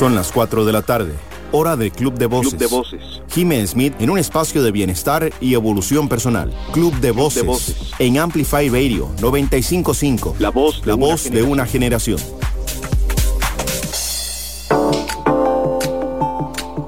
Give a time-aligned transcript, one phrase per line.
[0.00, 1.12] Son las 4 de la tarde,
[1.52, 2.54] hora del Club de Voces.
[2.54, 3.22] Club de Voces.
[3.34, 6.50] Jimmy Smith en un espacio de bienestar y evolución personal.
[6.72, 7.42] Club de Voces.
[7.42, 7.76] de Voces.
[7.98, 10.36] En Amplify Radio 955.
[10.38, 12.18] La voz de La una voz de una generación.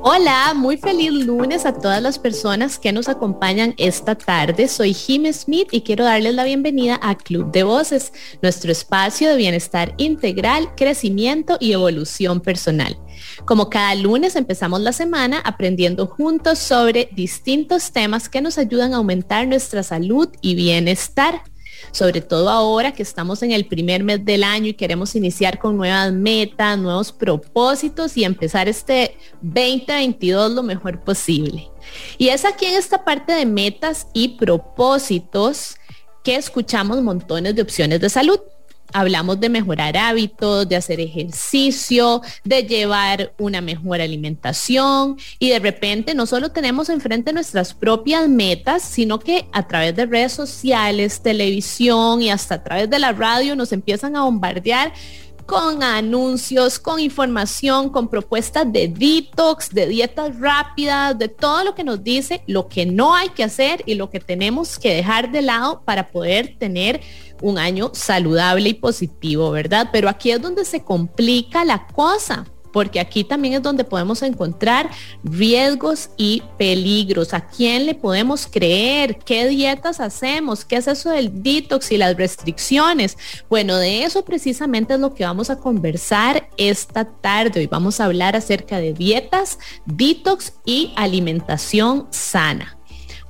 [0.04, 4.66] Hola, muy feliz lunes a todas las personas que nos acompañan esta tarde.
[4.66, 8.12] Soy Jim Smith y quiero darles la bienvenida a Club de Voces,
[8.42, 12.98] nuestro espacio de bienestar integral, crecimiento y evolución personal.
[13.44, 18.96] Como cada lunes empezamos la semana aprendiendo juntos sobre distintos temas que nos ayudan a
[18.96, 21.42] aumentar nuestra salud y bienestar
[21.90, 25.76] sobre todo ahora que estamos en el primer mes del año y queremos iniciar con
[25.76, 31.70] nuevas metas, nuevos propósitos y empezar este 2022 lo mejor posible.
[32.18, 35.76] Y es aquí en esta parte de metas y propósitos
[36.22, 38.38] que escuchamos montones de opciones de salud.
[38.92, 46.14] Hablamos de mejorar hábitos, de hacer ejercicio, de llevar una mejor alimentación y de repente
[46.14, 52.22] no solo tenemos enfrente nuestras propias metas, sino que a través de redes sociales, televisión
[52.22, 54.92] y hasta a través de la radio nos empiezan a bombardear
[55.46, 61.84] con anuncios, con información, con propuestas de detox, de dietas rápidas, de todo lo que
[61.84, 65.42] nos dice lo que no hay que hacer y lo que tenemos que dejar de
[65.42, 67.00] lado para poder tener
[67.40, 69.88] un año saludable y positivo, ¿verdad?
[69.92, 74.90] Pero aquí es donde se complica la cosa porque aquí también es donde podemos encontrar
[75.22, 77.34] riesgos y peligros.
[77.34, 79.18] ¿A quién le podemos creer?
[79.18, 80.64] ¿Qué dietas hacemos?
[80.64, 83.16] ¿Qué es eso del detox y las restricciones?
[83.48, 87.60] Bueno, de eso precisamente es lo que vamos a conversar esta tarde.
[87.60, 92.78] Hoy vamos a hablar acerca de dietas, detox y alimentación sana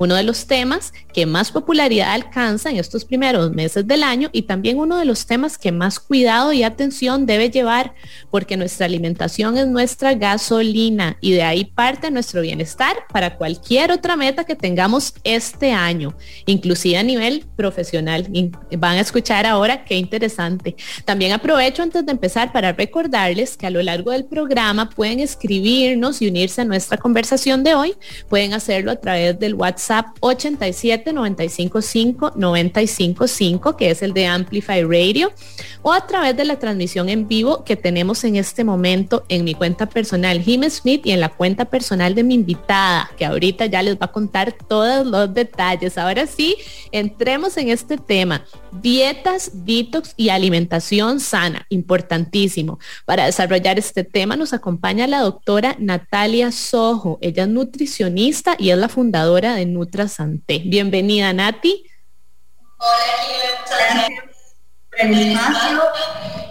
[0.02, 4.42] uno de los temas que más popularidad alcanza en estos primeros meses del año y
[4.42, 7.94] también uno de los temas que más cuidado y atención debe llevar
[8.30, 14.16] porque nuestra alimentación es nuestra gasolina y de ahí parte nuestro bienestar para cualquier otra
[14.16, 16.16] meta que tengamos este año,
[16.46, 18.28] inclusive a nivel profesional.
[18.76, 20.74] Van a escuchar ahora qué interesante.
[21.04, 26.20] También aprovecho antes de empezar para recordarles que a lo largo del programa pueden escribirnos
[26.22, 27.94] y unirse a nuestra conversación de hoy.
[28.28, 34.82] Pueden hacerlo a través del WhatsApp WhatsApp 87 955 955, que es el de Amplify
[34.84, 35.32] Radio,
[35.82, 39.54] o a través de la transmisión en vivo que tenemos en este momento en mi
[39.54, 43.82] cuenta personal Jim Smith y en la cuenta personal de mi invitada, que ahorita ya
[43.82, 45.98] les va a contar todos los detalles.
[45.98, 46.56] Ahora sí,
[46.92, 48.44] entremos en este tema.
[48.70, 52.78] Dietas, detox y alimentación sana, importantísimo.
[53.04, 57.18] Para desarrollar este tema nos acompaña la doctora Natalia Sojo.
[57.20, 60.62] Ella es nutricionista y es la fundadora de Nutrasante.
[60.64, 61.84] Bienvenida, Nati.
[62.78, 64.10] Hola, gracias
[64.90, 65.82] por el espacio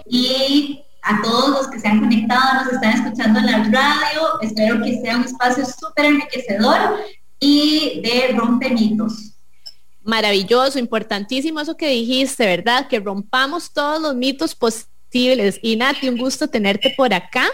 [0.06, 4.40] y a todos los que se han conectado, nos están escuchando en la radio.
[4.40, 7.00] Espero que sea un espacio súper enriquecedor
[7.40, 9.31] y de rompemitos.
[10.04, 12.88] Maravilloso, importantísimo eso que dijiste, ¿verdad?
[12.88, 15.58] Que rompamos todos los mitos posibles.
[15.62, 17.46] Y Nati, un gusto tenerte por acá.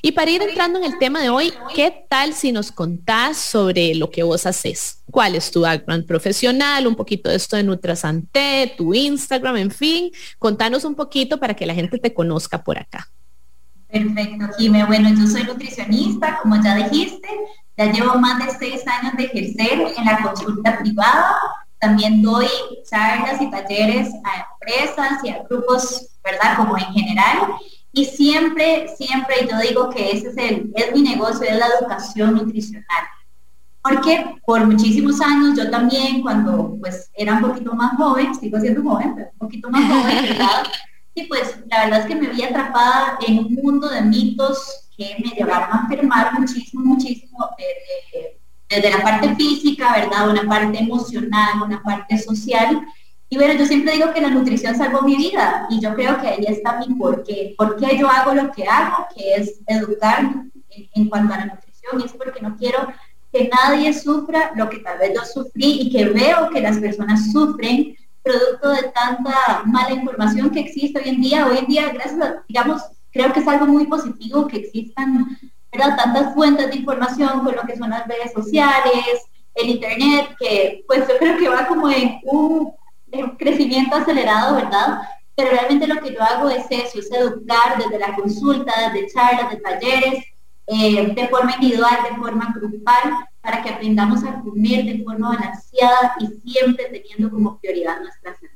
[0.00, 3.94] Y para ir entrando en el tema de hoy, ¿qué tal si nos contás sobre
[3.94, 5.02] lo que vos haces?
[5.10, 6.86] ¿Cuál es tu background profesional?
[6.86, 10.10] Un poquito de esto de Nutrasante, tu Instagram, en fin.
[10.38, 13.08] Contanos un poquito para que la gente te conozca por acá.
[13.88, 14.84] Perfecto, Jimé.
[14.86, 17.28] Bueno, yo soy nutricionista, como ya dijiste.
[17.76, 21.36] Ya llevo más de seis años de ejercer en la consulta privada.
[21.82, 22.46] También doy
[22.88, 26.56] charlas y talleres a empresas y a grupos, ¿verdad?
[26.56, 27.56] Como en general.
[27.90, 32.36] Y siempre, siempre yo digo que ese es, el, es mi negocio, es la educación
[32.36, 33.04] nutricional.
[33.82, 38.80] Porque por muchísimos años yo también, cuando pues era un poquito más joven, sigo siendo
[38.84, 40.62] joven, pero un poquito más joven, ¿verdad?
[41.16, 45.16] Y pues la verdad es que me vi atrapada en un mundo de mitos que
[45.18, 47.38] me llevaron a enfermar muchísimo, muchísimo,
[48.76, 50.30] desde la parte física, ¿verdad?
[50.30, 52.82] Una parte emocional, una parte social
[53.32, 56.28] y bueno, yo siempre digo que la nutrición salvó mi vida y yo creo que
[56.28, 57.54] ahí está mi porqué.
[57.56, 59.06] ¿Por qué yo hago lo que hago?
[59.16, 60.34] Que es educar
[60.68, 62.92] en, cuanto a la nutrición y es porque no quiero
[63.32, 67.32] que nadie sufra lo que tal vez yo sufrí y que veo que las personas
[67.32, 71.46] sufren producto de tanta mala información que existe hoy en día.
[71.46, 75.38] Hoy en día, gracias a, digamos, creo que es algo muy positivo que existan
[75.72, 75.96] ¿verdad?
[75.96, 81.06] tantas fuentes de información con lo que son las redes sociales, el internet, que pues
[81.08, 82.72] yo creo que va como en un
[83.38, 85.02] crecimiento acelerado, ¿verdad?
[85.34, 89.50] Pero realmente lo que yo hago es eso, es educar desde la consulta, desde charlas,
[89.50, 90.24] de talleres,
[90.66, 96.14] eh, de forma individual, de forma grupal, para que aprendamos a comer de forma balanceada
[96.20, 98.51] y siempre teniendo como prioridad nuestra salud.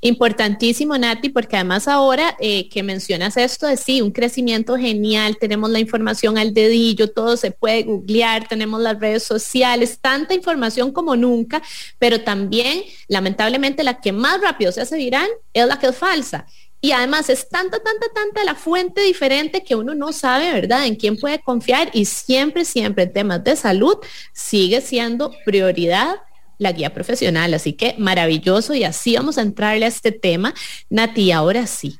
[0.00, 5.70] Importantísimo, Nati, porque además ahora eh, que mencionas esto de sí, un crecimiento genial, tenemos
[5.70, 11.16] la información al dedillo, todo se puede googlear, tenemos las redes sociales, tanta información como
[11.16, 11.62] nunca,
[11.98, 16.46] pero también, lamentablemente, la que más rápido se hace viral es la que es falsa.
[16.82, 20.96] Y además es tanta, tanta, tanta la fuente diferente que uno no sabe, ¿verdad?, en
[20.96, 23.98] quién puede confiar y siempre, siempre en temas de salud
[24.32, 26.16] sigue siendo prioridad
[26.60, 27.52] la guía profesional.
[27.54, 30.54] Así que maravilloso y así vamos a entrarle a este tema.
[30.88, 31.98] Nati, ahora sí.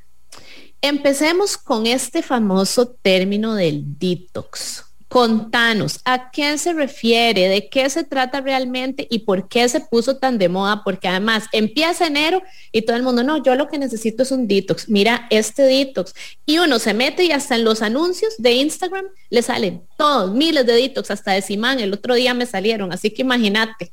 [0.82, 4.84] Empecemos con este famoso término del detox.
[5.08, 7.48] Contanos, ¿a qué se refiere?
[7.48, 9.08] ¿De qué se trata realmente?
[9.10, 10.82] ¿Y por qué se puso tan de moda?
[10.84, 14.46] Porque además empieza enero y todo el mundo, no, yo lo que necesito es un
[14.46, 14.88] detox.
[14.88, 16.14] Mira este detox.
[16.46, 20.64] Y uno se mete y hasta en los anuncios de Instagram le salen todos, miles
[20.64, 21.80] de detox, hasta de Simán.
[21.80, 23.92] El otro día me salieron, así que imagínate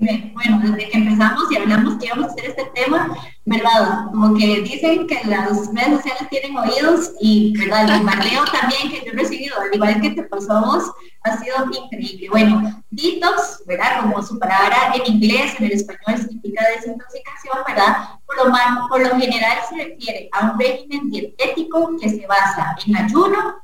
[0.00, 3.14] bueno, desde que empezamos y hablamos que íbamos a hacer este tema,
[3.44, 4.06] ¿verdad?
[4.10, 7.84] Como que dicen que las redes sociales tienen oídos y, ¿verdad?
[7.84, 10.90] El bombardeo también que yo he recibido, al igual que te pasó a vos,
[11.24, 12.28] ha sido increíble.
[12.30, 14.00] Bueno, detox, ¿verdad?
[14.00, 18.08] Como su palabra en inglés, en el español significa desintoxicación, ¿verdad?
[18.24, 18.52] Por lo,
[18.88, 23.56] por lo general se refiere a un régimen dietético que se basa en ayuno,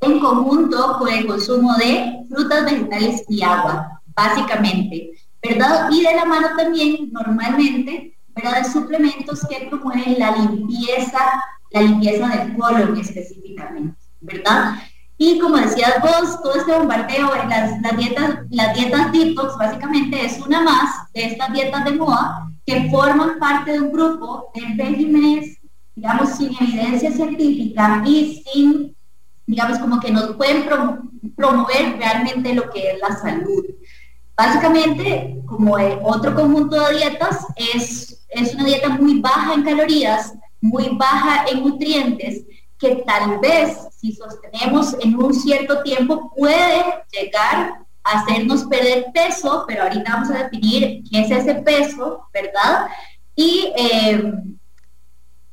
[0.00, 5.12] en conjunto con el consumo de frutas, vegetales y agua, básicamente.
[5.42, 5.90] ¿Verdad?
[5.90, 8.62] Y de la mano también, normalmente, ¿verdad?
[8.62, 11.18] De suplementos que promueven la limpieza,
[11.70, 14.74] la limpieza del colon específicamente, ¿verdad?
[15.18, 20.40] Y como decías vos, todo este bombardeo, las, las, dietas, las dietas detox básicamente es
[20.40, 25.58] una más de estas dietas de moda que forman parte de un grupo de regímenes,
[25.94, 28.96] digamos, sin evidencia científica y sin,
[29.46, 30.64] digamos, como que nos pueden
[31.36, 33.64] promover realmente lo que es la salud.
[34.44, 40.88] Básicamente, como otro conjunto de dietas, es, es una dieta muy baja en calorías, muy
[40.94, 42.42] baja en nutrientes,
[42.76, 49.64] que tal vez si sostenemos en un cierto tiempo puede llegar a hacernos perder peso,
[49.68, 52.88] pero ahorita vamos a definir qué es ese peso, ¿verdad?
[53.36, 54.24] Y eh,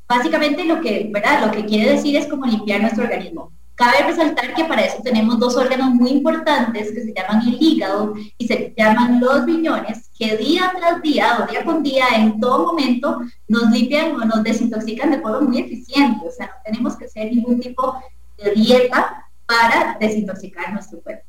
[0.08, 1.46] básicamente lo que, ¿verdad?
[1.46, 3.52] Lo que quiere decir es como limpiar nuestro organismo.
[3.80, 8.14] Cabe resaltar que para eso tenemos dos órganos muy importantes que se llaman el hígado
[8.38, 12.66] y se llaman los riñones, que día tras día o día con día, en todo
[12.66, 16.28] momento, nos limpian o nos desintoxican de forma muy eficiente.
[16.28, 17.98] O sea, no tenemos que hacer ningún tipo
[18.38, 21.24] de dieta para desintoxicar nuestro cuerpo.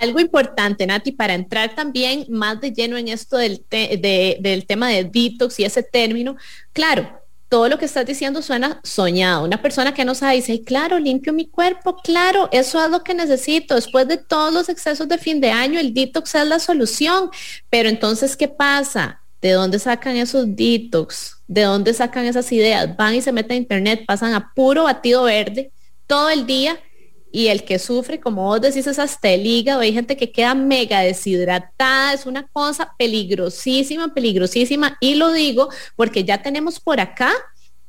[0.00, 5.04] Algo importante, Nati, para entrar también más de lleno en esto del, del tema de
[5.04, 6.34] detox y ese término,
[6.72, 7.23] claro,
[7.54, 9.44] todo lo que estás diciendo suena soñado.
[9.44, 13.14] Una persona que no sabe dice, claro, limpio mi cuerpo, claro, eso es lo que
[13.14, 13.76] necesito.
[13.76, 17.30] Después de todos los excesos de fin de año, el detox es la solución.
[17.70, 19.20] Pero entonces, ¿qué pasa?
[19.40, 21.44] ¿De dónde sacan esos detox?
[21.46, 22.96] ¿De dónde sacan esas ideas?
[22.96, 25.70] Van y se meten a internet, pasan a puro batido verde
[26.08, 26.76] todo el día
[27.34, 29.80] y el que sufre, como vos decís, es hasta el hígado.
[29.80, 34.96] Hay gente que queda mega deshidratada, es una cosa peligrosísima, peligrosísima.
[35.00, 37.32] Y lo digo porque ya tenemos por acá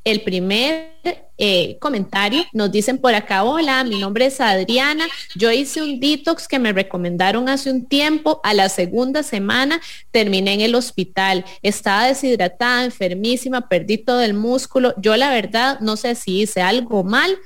[0.04, 0.96] el primer
[1.38, 2.44] eh, comentario.
[2.54, 5.06] Nos dicen por acá, hola, mi nombre es Adriana.
[5.36, 8.42] Yo hice un detox que me recomendaron hace un tiempo.
[8.44, 11.46] A la segunda semana terminé en el hospital.
[11.62, 14.96] Estaba deshidratada, enfermísima, perdí todo el músculo.
[14.98, 17.38] Yo la verdad no sé si hice algo mal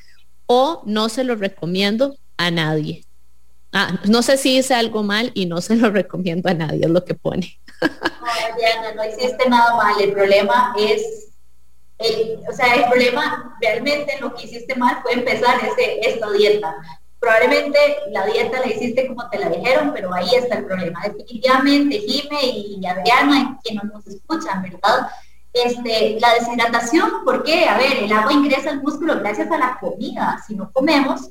[0.51, 3.05] o no se lo recomiendo a nadie.
[3.71, 6.89] Ah, no sé si hice algo mal y no se lo recomiendo a nadie, es
[6.89, 7.59] lo que pone.
[7.81, 10.01] No, Diana, no hiciste nada mal.
[10.01, 11.29] El problema es,
[11.99, 16.75] el, o sea, el problema realmente lo que hiciste mal fue empezar ese, esta dieta.
[17.19, 17.77] Probablemente
[18.09, 21.01] la dieta la hiciste como te la dijeron, pero ahí está el problema.
[21.03, 25.09] Definitivamente, Jime y Adriana, quienes nos escuchan, ¿verdad?
[25.51, 27.65] Este, la deshidratación, ¿por qué?
[27.65, 30.41] A ver, el agua ingresa al músculo gracias a la comida.
[30.45, 31.29] Si no comemos,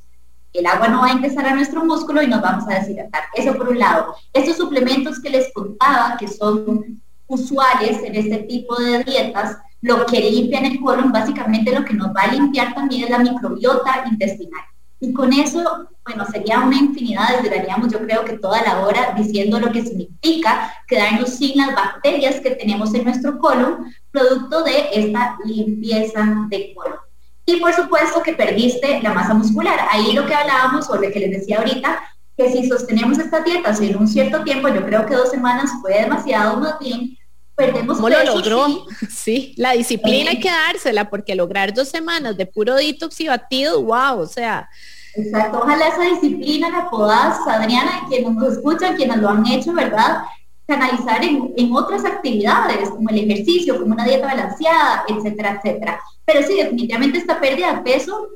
[0.52, 3.24] el agua no va a ingresar a nuestro músculo y nos vamos a deshidratar.
[3.34, 4.14] Eso por un lado.
[4.32, 10.20] Estos suplementos que les contaba, que son usuales en este tipo de dietas, lo que
[10.20, 14.64] limpian el colon, básicamente lo que nos va a limpiar también es la microbiota intestinal.
[15.00, 19.60] Y con eso, bueno, sería una infinidad, duraríamos yo creo que toda la hora diciendo
[19.60, 25.36] lo que significa quedarnos sin las bacterias que tenemos en nuestro colon, producto de esta
[25.44, 26.98] limpieza de colon.
[27.46, 29.78] Y por supuesto que perdiste la masa muscular.
[29.90, 31.98] Ahí lo que hablábamos, o lo que les decía ahorita,
[32.36, 35.94] que si sostenemos estas dietas en un cierto tiempo, yo creo que dos semanas fue
[35.94, 37.17] demasiado más bien,
[37.58, 38.86] perdemos ¿Cómo lo logró?
[39.10, 39.52] Sí.
[39.56, 44.20] la disciplina hay que dársela porque lograr dos semanas de puro detox y batido, wow,
[44.20, 44.70] o sea.
[45.14, 50.22] Exacto, ojalá esa disciplina la podás, Adriana, quienes nos escuchan, quienes lo han hecho, ¿verdad?
[50.66, 56.00] canalizar en, en, otras actividades, como el ejercicio, como una dieta balanceada, etcétera, etcétera.
[56.26, 58.28] Pero sí, definitivamente esta pérdida de peso,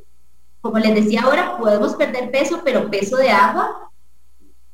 [0.63, 3.92] como les decía ahora, podemos perder peso, pero peso de agua,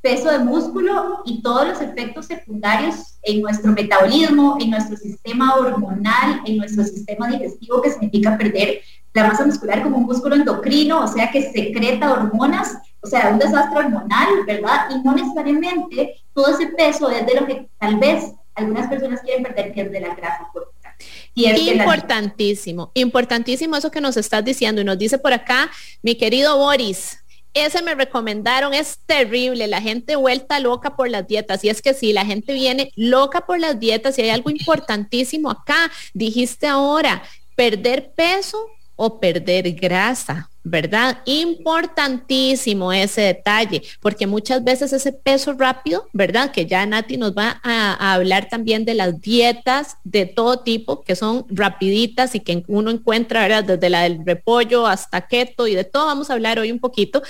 [0.00, 6.40] peso de músculo y todos los efectos secundarios en nuestro metabolismo, en nuestro sistema hormonal,
[6.47, 8.81] en nuestro sistema digestivo, que significa perder
[9.14, 13.38] la masa muscular como un músculo endocrino, o sea que secreta hormonas, o sea, un
[13.38, 14.88] desastre hormonal, ¿verdad?
[14.90, 19.43] Y no necesariamente todo ese peso es de lo que tal vez algunas personas quieren
[19.43, 20.95] perder, que es de la grasa corporal.
[21.35, 24.81] Importantísimo, importantísimo eso que nos estás diciendo.
[24.81, 25.71] Y nos dice por acá
[26.02, 27.19] mi querido Boris,
[27.59, 31.65] ese me recomendaron, es terrible, la gente vuelta loca por las dietas.
[31.65, 35.50] Y es que si la gente viene loca por las dietas y hay algo importantísimo
[35.50, 37.23] acá, dijiste ahora,
[37.55, 38.59] perder peso
[38.99, 40.50] o perder grasa.
[40.64, 41.23] ¿verdad?
[41.25, 46.50] Importantísimo ese detalle, porque muchas veces ese peso rápido, ¿verdad?
[46.50, 51.17] Que ya Nati nos va a, hablar también de las dietas de todo tipo, que
[51.17, 53.64] son rapiditas y que uno encuentra, ¿verdad?
[53.64, 57.23] Desde la del repollo hasta keto y de todo vamos a hablar hoy un poquito,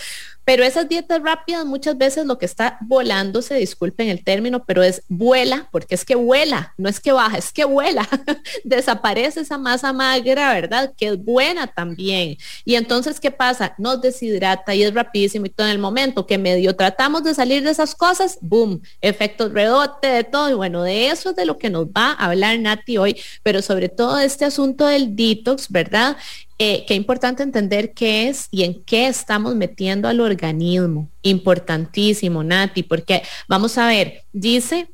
[0.48, 4.82] pero esas dietas rápidas muchas veces lo que está volando, se disculpen el término, pero
[4.82, 8.08] es vuela, porque es que vuela, no es que baja, es que vuela.
[8.64, 10.94] Desaparece esa masa magra, ¿verdad?
[10.96, 12.38] Que es buena también.
[12.64, 13.74] Y entonces, ¿qué pasa?
[13.76, 17.62] Nos deshidrata y es rapidísimo y todo en el momento que medio tratamos de salir
[17.62, 20.48] de esas cosas, boom, efectos rebote de todo.
[20.48, 23.60] Y bueno, de eso es de lo que nos va a hablar Nati hoy, pero
[23.60, 26.16] sobre todo este asunto del detox, ¿verdad?
[26.60, 31.08] Eh, qué importante entender qué es y en qué estamos metiendo al organismo.
[31.22, 34.90] Importantísimo, Nati, porque vamos a ver, dice,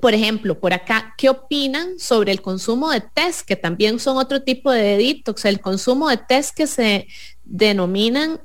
[0.00, 4.42] por ejemplo, por acá, ¿qué opinan sobre el consumo de test, que también son otro
[4.42, 5.46] tipo de detox?
[5.46, 7.06] El consumo de test que se
[7.44, 8.40] denominan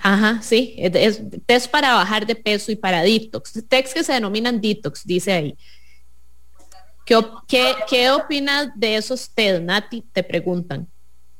[0.00, 3.52] Ajá, sí, es, test para bajar de peso y para detox.
[3.68, 5.58] Test que se denominan detox, dice ahí.
[7.04, 7.20] ¿Qué,
[7.88, 10.02] qué, opinas de esos test, Nati?
[10.12, 10.88] Te preguntan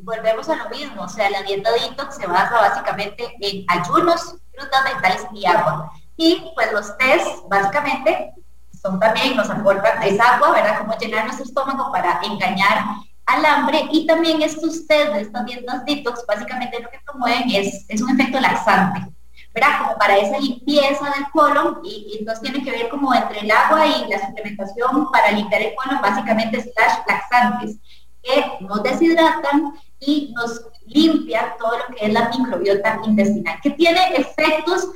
[0.02, 4.84] volvemos a lo mismo, o sea, la dieta detox se basa básicamente en ayunos, frutas,
[4.84, 5.92] vegetales y agua.
[6.16, 8.32] Y pues los test básicamente
[8.80, 10.80] son también, nos aportan, es agua, ¿verdad?
[10.80, 12.84] Como llenar nuestro estómago para engañar
[13.26, 17.86] al hambre y también estos test de estas dietas detox básicamente lo que promueven es,
[17.88, 19.08] es un efecto laxante,
[19.54, 19.82] ¿verdad?
[19.84, 23.50] Como para esa limpieza del colon y, y, entonces tiene que ver como entre el
[23.50, 27.78] agua y la suplementación para limpiar el colon, básicamente slash laxantes
[28.22, 34.00] que nos deshidratan y nos limpia todo lo que es la microbiota intestinal, que tiene
[34.16, 34.88] efectos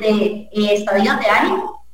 [0.00, 1.86] de eh, estadios de ánimo,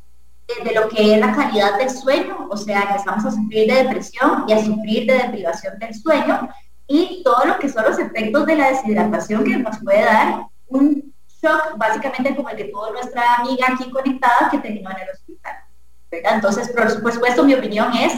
[0.64, 4.44] de lo que es la calidad del sueño, o sea, empezamos a sufrir de depresión
[4.46, 6.48] y a sufrir de deprivación del sueño,
[6.86, 11.14] y todo lo que son los efectos de la deshidratación que nos puede dar un
[11.42, 15.56] shock, básicamente como el que tuvo nuestra amiga aquí conectada que terminó en el hospital.
[16.10, 18.12] Entonces, por supuesto, mi opinión es,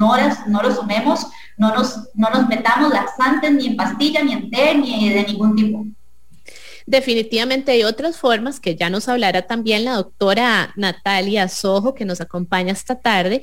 [0.00, 0.16] no,
[0.48, 1.26] no lo sumemos
[1.60, 5.54] no nos, no nos metamos laxantes ni en pastilla, ni en té, ni de ningún
[5.54, 5.84] tipo.
[6.86, 12.22] Definitivamente hay otras formas que ya nos hablará también la doctora Natalia Sojo, que nos
[12.22, 13.42] acompaña esta tarde,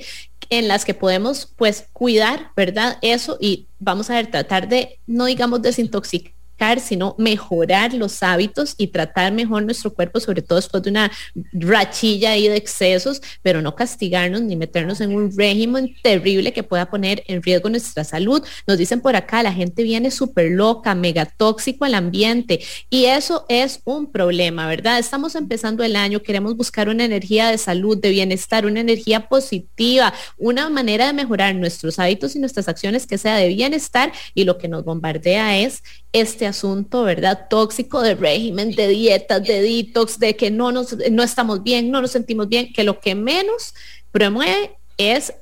[0.50, 2.98] en las que podemos pues cuidar, ¿verdad?
[3.02, 6.37] Eso y vamos a ver, tratar de, no digamos desintoxicar
[6.80, 11.10] sino mejorar los hábitos y tratar mejor nuestro cuerpo, sobre todo después de una
[11.52, 16.90] rachilla ahí de excesos, pero no castigarnos ni meternos en un régimen terrible que pueda
[16.90, 18.42] poner en riesgo nuestra salud.
[18.66, 22.60] Nos dicen por acá, la gente viene súper loca, mega tóxico al ambiente
[22.90, 24.98] y eso es un problema, ¿verdad?
[24.98, 30.12] Estamos empezando el año, queremos buscar una energía de salud, de bienestar, una energía positiva,
[30.36, 34.58] una manera de mejorar nuestros hábitos y nuestras acciones que sea de bienestar y lo
[34.58, 37.46] que nos bombardea es este asunto, ¿verdad?
[37.48, 42.00] Tóxico de régimen, de dietas, de detox, de que no, nos, no estamos bien, no
[42.00, 43.74] nos sentimos bien, que lo que menos
[44.10, 45.32] promueve es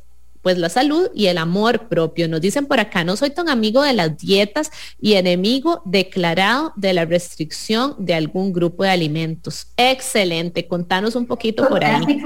[0.47, 2.29] pues la salud y el amor propio.
[2.29, 4.71] Nos dicen por acá, no soy tan amigo de las dietas
[5.01, 9.67] y enemigo declarado de la restricción de algún grupo de alimentos.
[9.77, 12.23] Excelente, contanos un poquito por ahí.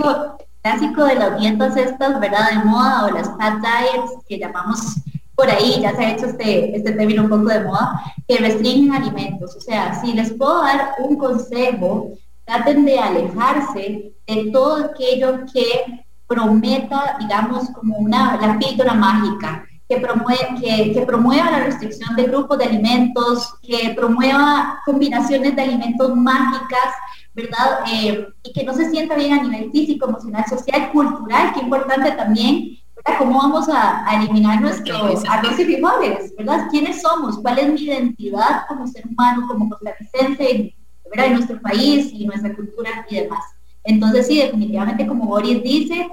[0.62, 2.50] Clásico de las dietas estas, ¿verdad?
[2.50, 4.96] De moda o las fat diets que llamamos
[5.40, 8.92] por ahí ya se ha hecho este, este término un poco de moda, que restringen
[8.92, 9.56] alimentos.
[9.56, 12.10] O sea, si les puedo dar un consejo,
[12.44, 19.96] traten de alejarse de todo aquello que prometa, digamos, como una, la píldora mágica, que,
[19.96, 26.92] promueve, que, promueva la restricción de grupos de alimentos, que promueva combinaciones de alimentos mágicas,
[27.32, 27.80] ¿verdad?
[27.90, 32.10] Eh, y que no se sienta bien a nivel físico, emocional, social, cultural, que importante
[32.12, 32.76] también
[33.18, 36.34] ¿Cómo vamos a, eliminar nuestros arroz y frijoles?
[36.36, 36.68] ¿Verdad?
[36.70, 37.38] ¿Quiénes somos?
[37.38, 40.74] ¿Cuál es mi identidad como ser humano, como costarricense,
[41.10, 41.26] ¿verdad?
[41.26, 43.42] en nuestro país y nuestra cultura y demás?
[43.84, 46.08] Entonces, sí, definitivamente, como Boris dice,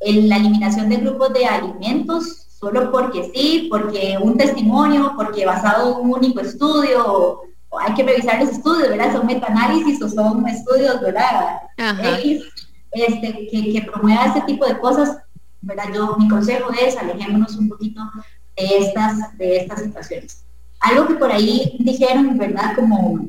[0.00, 6.06] la eliminación de grupos de alimentos solo porque sí, porque un testimonio, porque basado en
[6.06, 9.12] un único estudio, o, hay que revisar los estudios, ¿verdad?
[9.12, 11.60] Son metaanálisis o son estudios, ¿verdad?
[12.18, 12.42] X,
[12.92, 15.16] este, que, que promueva este tipo de cosas,
[15.62, 15.84] ¿verdad?
[15.94, 18.02] Yo, mi consejo es alejémonos un poquito
[18.56, 20.44] de estas, de estas situaciones.
[20.80, 22.74] Algo que por ahí dijeron, ¿verdad?
[22.74, 23.26] Como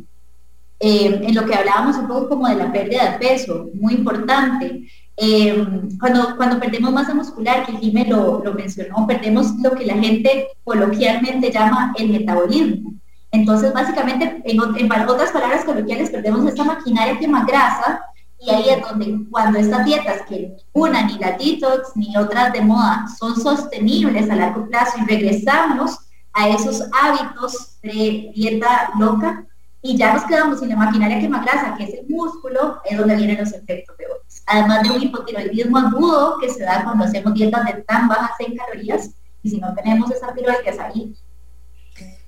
[0.79, 4.87] eh, en lo que hablábamos un poco como de la pérdida de peso, muy importante.
[5.17, 5.67] Eh,
[5.99, 10.47] cuando, cuando perdemos masa muscular, que Jimé lo, lo mencionó, perdemos lo que la gente
[10.63, 12.93] coloquialmente llama el metabolismo.
[13.31, 18.01] Entonces, básicamente, en, en otras palabras coloquiales, perdemos esta maquinaria que más grasa
[18.41, 22.61] y ahí es donde cuando estas dietas, que una, ni la detox, ni otras de
[22.61, 25.99] moda, son sostenibles a largo plazo y regresamos
[26.33, 29.45] a esos hábitos de dieta loca
[29.83, 32.97] y ya nos quedamos sin la maquinaria que más grasa, que es el músculo, es
[32.97, 34.41] donde vienen los efectos de otros.
[34.47, 38.57] Además de un hipotiroidismo agudo que se da cuando hacemos dietas de tan bajas en
[38.57, 39.11] calorías
[39.43, 41.15] y si no tenemos esa tiroides ahí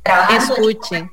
[0.03, 0.55] trabajando.
[0.55, 1.10] Escuchen.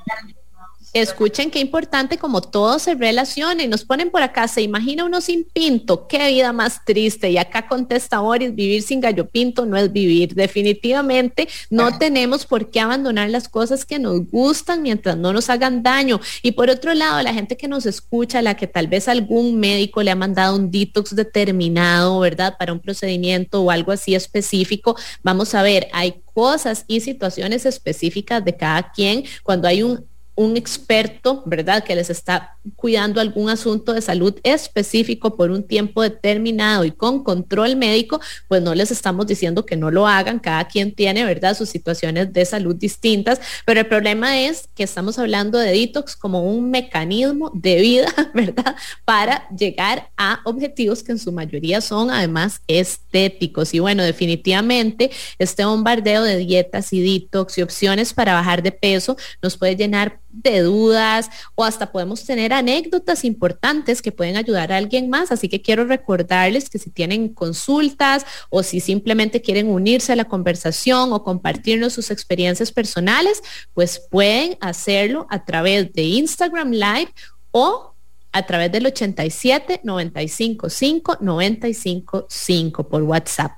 [0.93, 5.21] Escuchen qué importante como todo se relaciona y nos ponen por acá, se imagina uno
[5.21, 7.31] sin pinto, qué vida más triste.
[7.31, 10.35] Y acá contesta Boris, vivir sin gallo pinto no es vivir.
[10.35, 15.85] Definitivamente no tenemos por qué abandonar las cosas que nos gustan mientras no nos hagan
[15.85, 16.21] daño.
[16.43, 20.03] Y por otro lado, la gente que nos escucha, la que tal vez algún médico
[20.03, 22.57] le ha mandado un detox determinado, ¿verdad?
[22.59, 28.45] Para un procedimiento o algo así específico, vamos a ver, hay cosas y situaciones específicas
[28.45, 29.25] de cada quien.
[29.45, 30.10] Cuando hay un
[30.41, 31.85] un experto, ¿verdad?
[31.85, 37.23] Que les está cuidando algún asunto de salud específico por un tiempo determinado y con
[37.23, 40.39] control médico, pues no les estamos diciendo que no lo hagan.
[40.39, 41.55] Cada quien tiene, ¿verdad?
[41.55, 46.43] Sus situaciones de salud distintas, pero el problema es que estamos hablando de detox como
[46.43, 48.75] un mecanismo de vida, ¿verdad?
[49.05, 53.75] Para llegar a objetivos que en su mayoría son además estéticos.
[53.75, 59.19] Y bueno, definitivamente este bombardeo de dietas y detox y opciones para bajar de peso
[59.43, 64.77] nos puede llenar de dudas o hasta podemos tener anécdotas importantes que pueden ayudar a
[64.77, 65.33] alguien más.
[65.33, 70.27] Así que quiero recordarles que si tienen consultas o si simplemente quieren unirse a la
[70.27, 73.43] conversación o compartirnos sus experiencias personales,
[73.75, 77.13] pues pueden hacerlo a través de Instagram Live
[77.51, 77.90] o
[78.33, 83.53] a través del 87 95 5 95 5 por WhatsApp.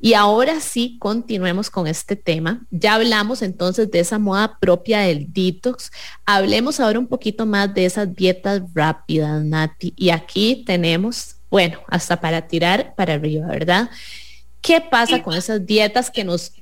[0.00, 2.64] Y ahora sí, continuemos con este tema.
[2.70, 5.90] Ya hablamos entonces de esa moda propia del detox.
[6.24, 9.92] Hablemos ahora un poquito más de esas dietas rápidas, Nati.
[9.96, 13.90] Y aquí tenemos, bueno, hasta para tirar para arriba, ¿verdad?
[14.60, 16.52] ¿Qué pasa con esas dietas que nos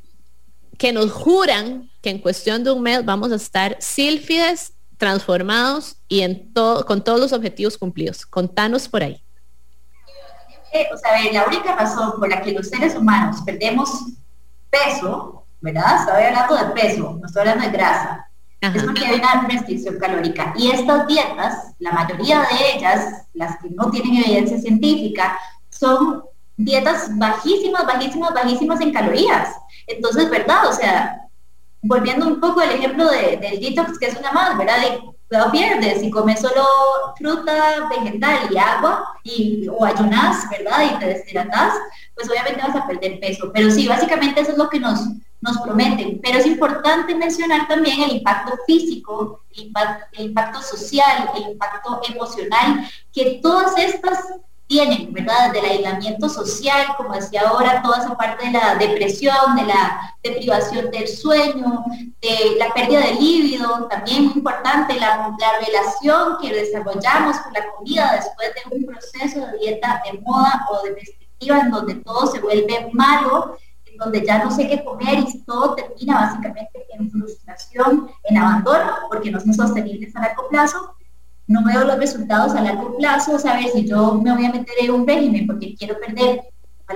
[0.78, 6.20] que nos juran que en cuestión de un mes vamos a estar sílfides transformados y
[6.20, 8.26] en todo, con todos los objetivos cumplidos.
[8.26, 9.24] Contanos por ahí.
[10.72, 13.90] Eh, o sea, la única razón por la que los seres humanos perdemos
[14.68, 16.00] peso, ¿verdad?
[16.00, 18.26] Estoy hablando de peso, no estoy hablando de grasa.
[18.60, 20.52] Es porque hay una restricción calórica.
[20.54, 25.38] Y estas dietas, la mayoría de ellas, las que no tienen evidencia científica,
[25.70, 26.24] son
[26.58, 29.48] dietas bajísimas, bajísimas, bajísimas en calorías.
[29.86, 30.68] Entonces, ¿verdad?
[30.68, 31.29] O sea,
[31.82, 34.80] volviendo un poco al ejemplo de, del detox, que es una más, ¿verdad?
[34.80, 35.00] De,
[35.52, 36.64] pierdes, si comes solo
[37.16, 40.84] fruta, vegetal y agua, y, o ayunas, ¿verdad?
[40.92, 41.74] Y te deshidratas,
[42.14, 43.50] pues obviamente vas a perder peso.
[43.54, 45.00] Pero sí, básicamente eso es lo que nos,
[45.64, 46.20] prometen.
[46.22, 53.38] Pero es importante mencionar también el impacto físico, el impacto social, el impacto emocional, que
[53.40, 54.18] todas estas
[54.70, 55.52] tienen, ¿verdad?
[55.52, 60.92] Del aislamiento social, como decía ahora, toda esa parte de la depresión, de la deprivación
[60.92, 61.82] del sueño,
[62.22, 67.68] de la pérdida de líbido, también muy importante, la, la relación que desarrollamos con la
[67.72, 72.28] comida después de un proceso de dieta de moda o de perspectiva en donde todo
[72.28, 73.56] se vuelve malo,
[73.86, 78.92] en donde ya no sé qué comer y todo termina básicamente en frustración, en abandono,
[79.08, 80.94] porque no son sostenibles a largo plazo
[81.50, 84.92] no veo los resultados a largo plazo, saber si yo me voy a meter en
[84.92, 86.42] un régimen porque quiero perder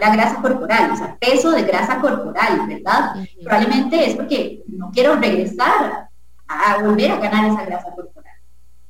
[0.01, 3.17] la grasa corporal, o sea, peso de grasa corporal, ¿verdad?
[3.43, 6.09] Probablemente es porque no quiero regresar
[6.47, 8.35] a volver a ganar esa grasa corporal,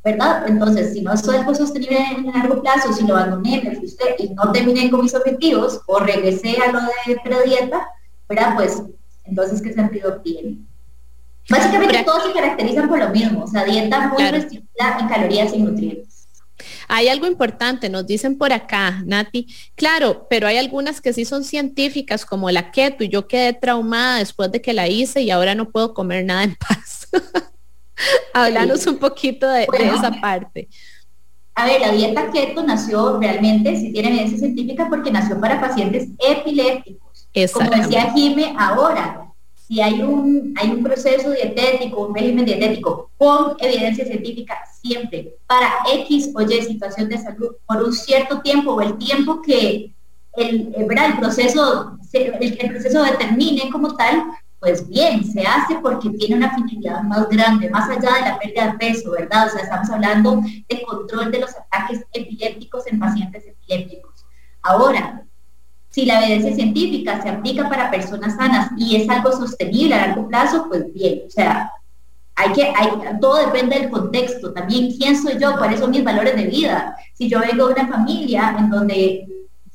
[0.04, 0.44] ¿verdad?
[0.48, 4.34] Entonces, si no soy algo sostenible en largo plazo, si lo abandoné, me frustré y
[4.34, 7.88] no terminé con mis objetivos o regresé a lo de predieta,
[8.28, 8.54] ¿verdad?
[8.54, 8.82] Pues,
[9.24, 10.58] entonces, ¿qué sentido tiene?
[11.48, 15.58] Básicamente todos se caracterizan por lo mismo, o sea, dieta muy restringida en calorías y
[15.58, 16.14] nutrientes.
[16.88, 19.46] Hay algo importante, nos dicen por acá, Nati.
[19.74, 24.18] Claro, pero hay algunas que sí son científicas, como la keto, y yo quedé traumada
[24.18, 27.08] después de que la hice y ahora no puedo comer nada en paz.
[28.34, 30.68] Háblanos un poquito de, esa parte.
[31.54, 36.08] a ver, la dieta keto nació realmente, si tiene evidencia científica, porque nació para pacientes
[36.18, 37.28] epilépticos.
[37.52, 39.23] Como decía Jime, ahora,
[39.74, 45.68] si hay un, hay un proceso dietético, un régimen dietético con evidencia científica siempre para
[45.92, 49.92] X o Y situación de salud por un cierto tiempo o el tiempo que
[50.36, 54.26] el, el proceso, el, el proceso determine como tal,
[54.60, 58.70] pues bien, se hace porque tiene una finalidad más grande, más allá de la pérdida
[58.70, 59.48] de peso, ¿verdad?
[59.48, 64.24] O sea, estamos hablando de control de los ataques epilépticos en pacientes epilépticos.
[64.62, 65.24] Ahora,
[65.94, 70.26] si la evidencia científica se aplica para personas sanas y es algo sostenible a largo
[70.26, 71.70] plazo, pues bien, o sea,
[72.34, 72.88] hay que, hay,
[73.20, 76.96] todo depende del contexto, también quién soy yo, cuáles son mis valores de vida.
[77.12, 79.24] Si yo vengo de una familia en donde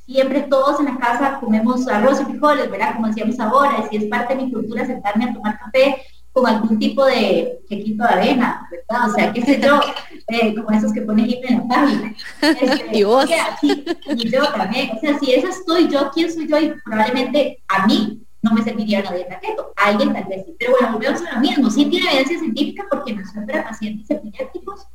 [0.06, 2.96] siempre todos en la casa comemos arroz y frijoles, ¿verdad?
[2.96, 6.02] Como decíamos ahora, y si es parte de mi cultura sentarme a tomar café
[6.41, 9.10] con algún tipo de quequito de avena, ¿verdad?
[9.10, 9.80] O sea, qué sé yo,
[10.28, 12.15] eh, como esos que pone Jimmy en la página.
[12.41, 13.30] Este, y vos.
[13.62, 16.58] y yo también, o sea, si esa estoy yo, ¿quién soy yo?
[16.58, 20.56] Y probablemente a mí no me serviría una dieta keto, a alguien tal vez sí.
[20.58, 24.88] Pero bueno, volvemos a lo mismo, sí tiene evidencia científica porque son para pacientes epilépticos,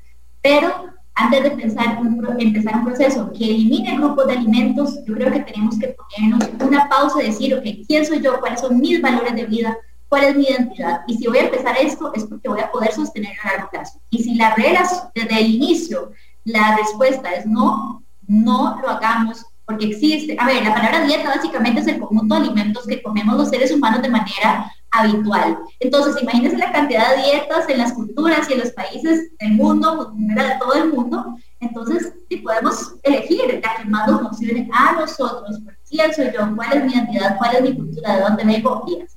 [0.42, 1.98] pero antes de pensar
[2.38, 6.88] empezar un proceso que elimine grupos de alimentos, yo creo que tenemos que ponernos una
[6.88, 8.40] pausa y decir, ok, ¿quién soy yo?
[8.40, 9.76] ¿Cuáles son mis valores de vida?
[10.14, 11.00] ¿Cuál es mi identidad?
[11.09, 13.98] Y si voy a empezar esto es porque voy a poder sostener a largo plazo.
[14.11, 16.12] Y si la regla desde el inicio,
[16.44, 21.81] la respuesta es no, no lo hagamos porque existe, a ver, la palabra dieta básicamente
[21.81, 25.59] es el conjunto de alimentos que comemos los seres humanos de manera habitual.
[25.81, 30.12] Entonces, imagínense la cantidad de dietas en las culturas y en los países del mundo,
[30.14, 31.35] de todo el mundo.
[31.59, 36.72] Entonces, si podemos elegir la que más nos funcione a nosotros, quién soy yo, cuál
[36.72, 39.13] es mi identidad, cuál es mi cultura, de dónde vengo y.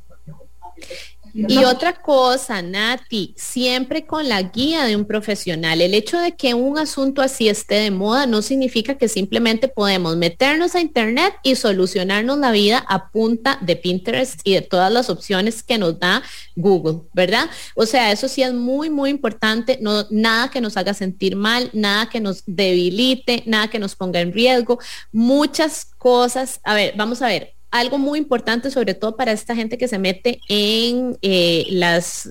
[1.34, 5.82] Y otra cosa, Nati, siempre con la guía de un profesional.
[5.82, 10.18] El hecho de que un asunto así esté de moda no significa que simplemente podemos
[10.18, 15.12] meternos a internet y solucionarnos la vida a punta de Pinterest y de todas las
[15.12, 16.24] opciones que nos da
[16.56, 17.50] Google, ¿verdad?
[17.76, 19.78] O sea, eso sí es muy, muy importante.
[19.80, 24.22] No, nada que nos haga sentir mal, nada que nos debilite, nada que nos ponga
[24.22, 24.80] en riesgo.
[25.12, 26.60] Muchas cosas.
[26.64, 30.00] A ver, vamos a ver algo muy importante, sobre todo para esta gente que se
[30.00, 32.30] mete en eh, las,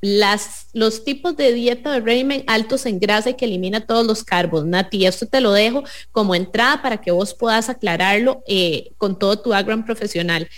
[0.00, 4.24] las, los tipos de dieta de régimen altos en grasa y que elimina todos los
[4.24, 4.64] carbos.
[4.64, 9.38] Nati, esto te lo dejo como entrada para que vos puedas aclararlo eh, con todo
[9.38, 10.48] tu background profesional.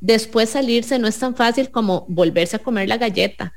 [0.00, 3.52] Después salirse no es tan fácil como volverse a comer la galleta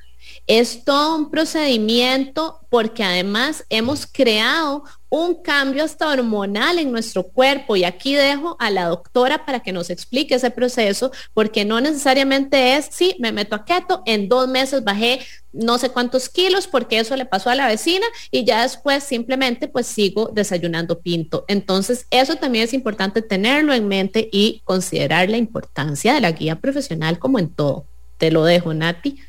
[0.47, 7.75] es todo un procedimiento porque además hemos creado un cambio hasta hormonal en nuestro cuerpo
[7.75, 12.75] y aquí dejo a la doctora para que nos explique ese proceso porque no necesariamente
[12.75, 15.19] es, sí, me meto a keto, en dos meses bajé
[15.53, 19.67] no sé cuántos kilos porque eso le pasó a la vecina y ya después simplemente
[19.67, 21.45] pues sigo desayunando pinto.
[21.47, 26.59] Entonces eso también es importante tenerlo en mente y considerar la importancia de la guía
[26.59, 27.85] profesional como en todo.
[28.17, 29.19] Te lo dejo, Nati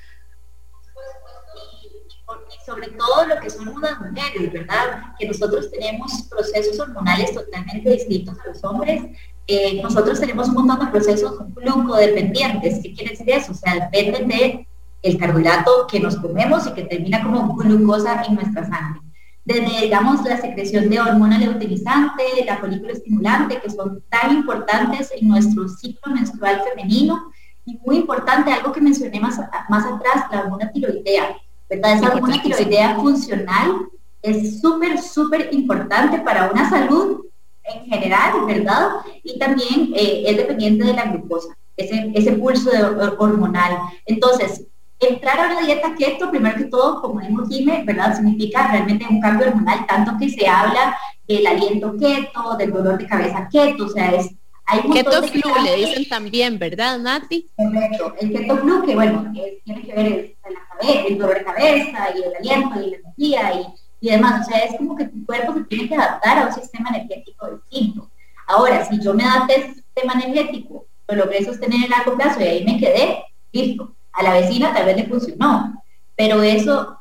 [2.79, 5.15] sobre todo lo que son unas mujeres, ¿verdad?
[5.19, 9.05] Que nosotros tenemos procesos hormonales totalmente distintos a los hombres.
[9.47, 12.81] Eh, nosotros tenemos un montón de procesos glucodependientes.
[12.83, 13.53] ¿Qué quiere decir eso?
[13.53, 14.67] O sea, dependen de
[15.03, 19.01] el carbohidrato que nos comemos y que termina como glucosa en nuestra sangre.
[19.45, 25.29] Desde, digamos, la secreción de hormona leutinizante, la folícula estimulante, que son tan importantes en
[25.29, 27.33] nuestro ciclo menstrual femenino,
[27.65, 29.39] y muy importante, algo que mencioné más,
[29.69, 31.37] más atrás, la hormona tiroidea
[31.69, 31.97] ¿verdad?
[31.97, 33.89] Esa hormona tiroidea funcional
[34.23, 37.27] es súper, súper importante para una salud
[37.65, 38.89] en general, ¿verdad?
[39.23, 42.83] Y también eh, es dependiente de la glucosa, ese, ese pulso de,
[43.19, 43.79] hormonal.
[44.07, 44.65] Entonces,
[44.99, 48.17] entrar a una dieta keto, primero que todo, como dijo Jime, ¿verdad?
[48.17, 53.07] Significa realmente un cambio hormonal, tanto que se habla del aliento keto, del dolor de
[53.07, 54.31] cabeza keto, o sea, es
[54.71, 57.49] hay keto flu le dicen también, ¿verdad, Nati?
[57.57, 58.15] Correcto.
[58.21, 59.33] El keto flu, que bueno,
[59.65, 62.97] tiene que ver el, la cabeza, el dolor de cabeza y el aliento y la
[62.99, 64.47] energía y, y demás.
[64.47, 67.49] O sea, es como que tu cuerpo se tiene que adaptar a un sistema energético
[67.51, 68.11] distinto.
[68.47, 72.39] Ahora, si yo me adapté a ese sistema energético, lo logré sostener en largo plazo
[72.41, 73.95] y ahí me quedé, listo.
[74.13, 75.83] A la vecina tal vez le funcionó.
[76.15, 76.99] Pero eso,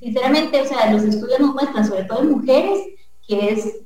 [0.00, 2.80] sinceramente, o sea, los estudios nos muestran, sobre todo en mujeres,
[3.28, 3.76] que es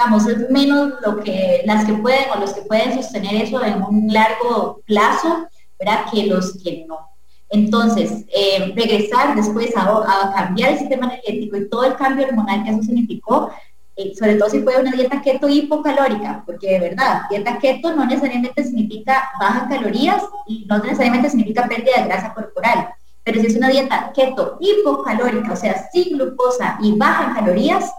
[0.00, 3.82] digamos, es menos lo que las que pueden o los que pueden sostener eso en
[3.82, 5.46] un largo plazo,
[5.78, 6.06] ¿verdad?
[6.10, 7.10] Que los que no.
[7.50, 12.70] Entonces, eh, regresar después a, cambiar el sistema energético y todo el cambio hormonal que
[12.70, 13.50] eso significó,
[13.96, 18.06] eh, sobre todo si fue una dieta keto hipocalórica, porque de verdad, dieta keto no
[18.06, 22.88] necesariamente significa bajas calorías y no necesariamente significa pérdida de grasa corporal.
[23.22, 27.90] Pero si es una dieta keto hipocalórica, o sea, sin glucosa y baja calorías,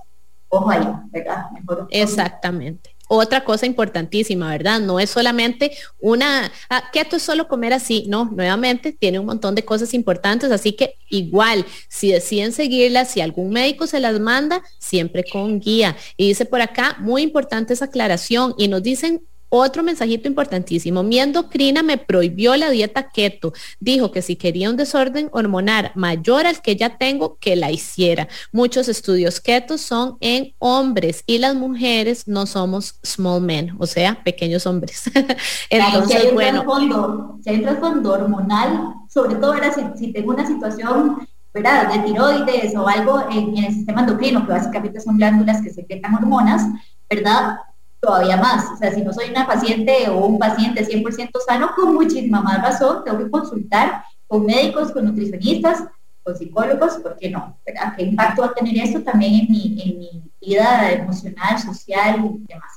[0.51, 1.45] ojo ahí, ¿verdad?
[1.89, 4.79] Exactamente otra cosa importantísima, ¿verdad?
[4.79, 9.53] No es solamente una, ah, keto es solo comer así, no, nuevamente tiene un montón
[9.53, 14.63] de cosas importantes, así que igual, si deciden seguirlas, si algún médico se las manda,
[14.79, 15.97] siempre con guía.
[16.15, 21.03] Y dice por acá, muy importante esa aclaración, y nos dicen otro mensajito importantísimo.
[21.03, 23.51] Mi endocrina me prohibió la dieta keto.
[23.81, 28.29] Dijo que si quería un desorden hormonal mayor al que ya tengo, que la hiciera.
[28.53, 34.23] Muchos estudios keto son en hombres y las mujeres no somos small men, o sea,
[34.23, 35.03] pequeños hombres.
[35.69, 37.37] Entonces, si bueno.
[37.43, 41.91] si hay un trasfondo hormonal, sobre todo ahora si, tengo una situación ¿verdad?
[41.91, 46.15] de tiroides o algo en, en, el sistema endocrino, que básicamente son glándulas que secretan
[46.15, 46.61] hormonas,
[47.09, 47.57] ¿verdad?
[48.01, 48.65] Todavía más.
[48.73, 52.61] O sea, si no soy una paciente o un paciente 100% sano, con muchísima más
[52.61, 55.83] razón, tengo que consultar con médicos, con nutricionistas,
[56.23, 57.57] con psicólogos, ¿por qué no?
[57.65, 62.47] ¿Qué impacto va a tener esto también en mi, en mi vida emocional, social y
[62.47, 62.71] demás?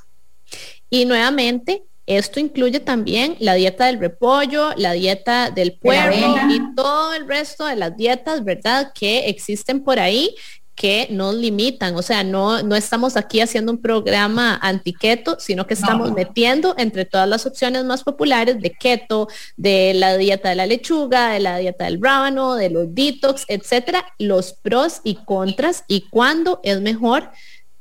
[0.90, 6.14] Y nuevamente, esto incluye también la dieta del repollo, la dieta del puerro
[6.50, 8.92] y todo el resto de las dietas, ¿verdad?
[8.94, 10.34] Que existen por ahí
[10.74, 15.74] que nos limitan, o sea, no, no estamos aquí haciendo un programa anti-keto, sino que
[15.74, 20.66] estamos metiendo entre todas las opciones más populares de keto, de la dieta de la
[20.66, 26.02] lechuga, de la dieta del rábano, de los detox, etcétera, los pros y contras y
[26.08, 27.30] cuándo es mejor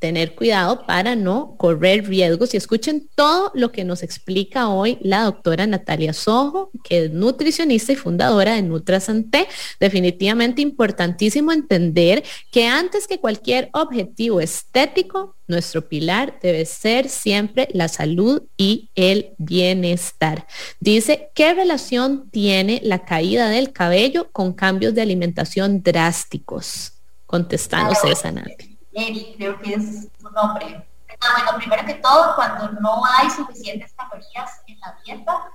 [0.04, 5.24] tener cuidado para no correr riesgos y escuchen todo lo que nos explica hoy la
[5.24, 9.48] doctora Natalia Sojo, que es nutricionista y fundadora de Nutrasanté.
[9.80, 17.88] Definitivamente importantísimo entender que antes que cualquier objetivo estético, nuestro pilar debe ser siempre la
[17.88, 20.48] salud y el bienestar.
[20.82, 26.92] Dice, ¿qué relación tiene la caída del cabello con cambios de alimentación drásticos?
[27.26, 28.73] Contestanos esa, Natalia.
[28.94, 30.88] Eri, creo que es su nombre.
[31.36, 35.52] Bueno, primero que todo, cuando no hay suficientes calorías en la dieta,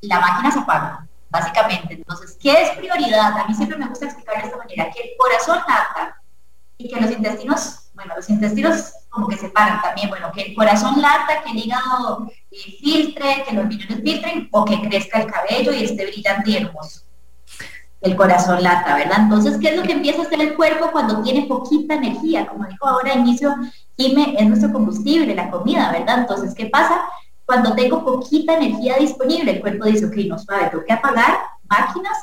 [0.00, 1.94] la máquina se apaga, básicamente.
[1.94, 3.38] Entonces, ¿qué es prioridad?
[3.38, 6.20] A mí siempre me gusta explicar de esta manera, que el corazón lata
[6.76, 10.54] y que los intestinos, bueno, los intestinos como que se paran también, bueno, que el
[10.54, 15.30] corazón lata, que el hígado eh, filtre, que los riñones filtren o que crezca el
[15.30, 17.02] cabello y esté brillante y hermoso
[18.02, 19.20] el corazón lata, ¿verdad?
[19.20, 22.46] Entonces, ¿qué es lo que empieza a hacer el cuerpo cuando tiene poquita energía?
[22.46, 23.54] Como dijo ahora inicio,
[23.96, 26.18] Jime, es nuestro combustible, la comida, ¿verdad?
[26.18, 27.02] Entonces, ¿qué pasa?
[27.46, 31.38] Cuando tengo poquita energía disponible, el cuerpo dice, ok, no suave, tengo que apagar
[31.68, 32.18] máquinas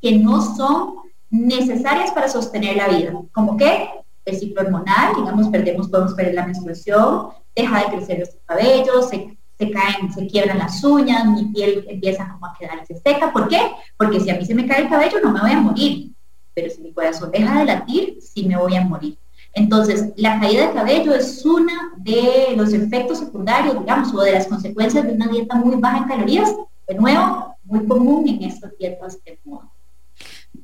[0.00, 0.96] que no son
[1.30, 3.12] necesarias para sostener la vida.
[3.32, 3.90] ¿Como qué?
[4.24, 9.36] El ciclo hormonal, digamos, perdemos, podemos perder la menstruación, deja de crecer nuestro cabello, se
[9.70, 13.32] caen, se quiebran las uñas, mi piel empieza como a quedarse seca.
[13.32, 13.60] ¿Por qué?
[13.96, 16.10] Porque si a mí se me cae el cabello no me voy a morir,
[16.54, 19.16] pero si mi corazón deja de latir, sí me voy a morir.
[19.52, 24.46] Entonces, la caída de cabello es una de los efectos secundarios, digamos, o de las
[24.46, 26.52] consecuencias de una dieta muy baja en calorías,
[26.88, 29.70] de nuevo, muy común en estas dietas de moda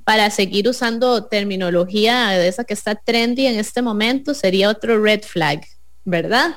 [0.05, 5.23] para seguir usando terminología de esa que está trendy en este momento, sería otro red
[5.23, 5.65] flag.
[6.11, 6.55] ¿Verdad?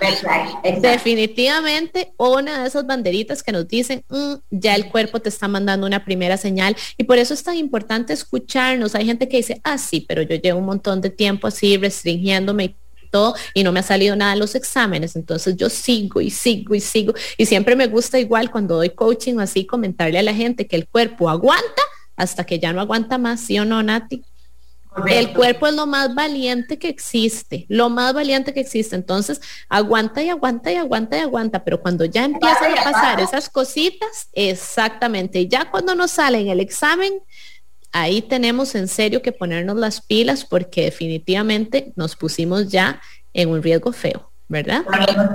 [0.82, 5.88] Definitivamente una de esas banderitas que nos dicen, mm, ya el cuerpo te está mandando
[5.88, 8.96] una primera señal y por eso es tan importante escucharnos.
[8.96, 12.64] Hay gente que dice, ah, sí, pero yo llevo un montón de tiempo así restringiéndome
[12.66, 12.76] y
[13.12, 16.74] todo y no me ha salido nada de los exámenes, entonces yo sigo y sigo
[16.74, 20.66] y sigo y siempre me gusta igual cuando doy coaching así comentarle a la gente
[20.66, 21.84] que el cuerpo aguanta
[22.16, 24.24] hasta que ya no aguanta más, ¿sí o no, Nati?
[25.08, 28.96] El cuerpo es lo más valiente que existe, lo más valiente que existe.
[28.96, 33.50] Entonces, aguanta y aguanta y aguanta y aguanta, pero cuando ya empiezan a pasar esas
[33.50, 37.14] cositas, exactamente, ya cuando nos sale en el examen,
[37.92, 43.02] ahí tenemos en serio que ponernos las pilas porque definitivamente nos pusimos ya
[43.34, 44.30] en un riesgo feo.
[44.50, 44.84] ¿verdad?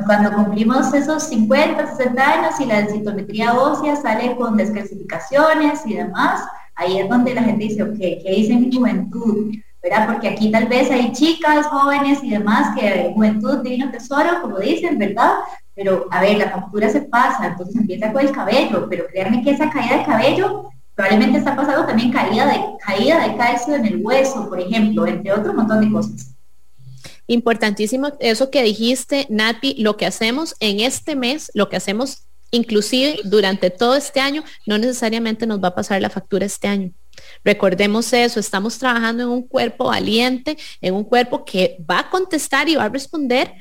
[0.06, 6.42] Cuando, cumplimos esos 50, 60 años y la densitometría ósea sale con descalcificaciones y demás,
[6.78, 9.52] ahí es donde la gente dice, ok, ¿qué dice mi juventud?
[9.82, 10.08] ¿verdad?
[10.12, 14.98] Porque aquí tal vez hay chicas, jóvenes y demás que juventud divino tesoro, como dicen,
[14.98, 15.34] ¿verdad?
[15.74, 19.50] Pero a ver, la factura se pasa, entonces empieza con el cabello, pero créanme que
[19.50, 24.04] esa caída de cabello probablemente está pasando también caída de, caída de calcio en el
[24.04, 26.34] hueso, por ejemplo, entre otro montón de cosas.
[27.28, 33.20] Importantísimo eso que dijiste, Nati, lo que hacemos en este mes, lo que hacemos Inclusive
[33.24, 36.92] durante todo este año no necesariamente nos va a pasar la factura este año.
[37.44, 42.68] Recordemos eso, estamos trabajando en un cuerpo valiente, en un cuerpo que va a contestar
[42.68, 43.52] y va a responder,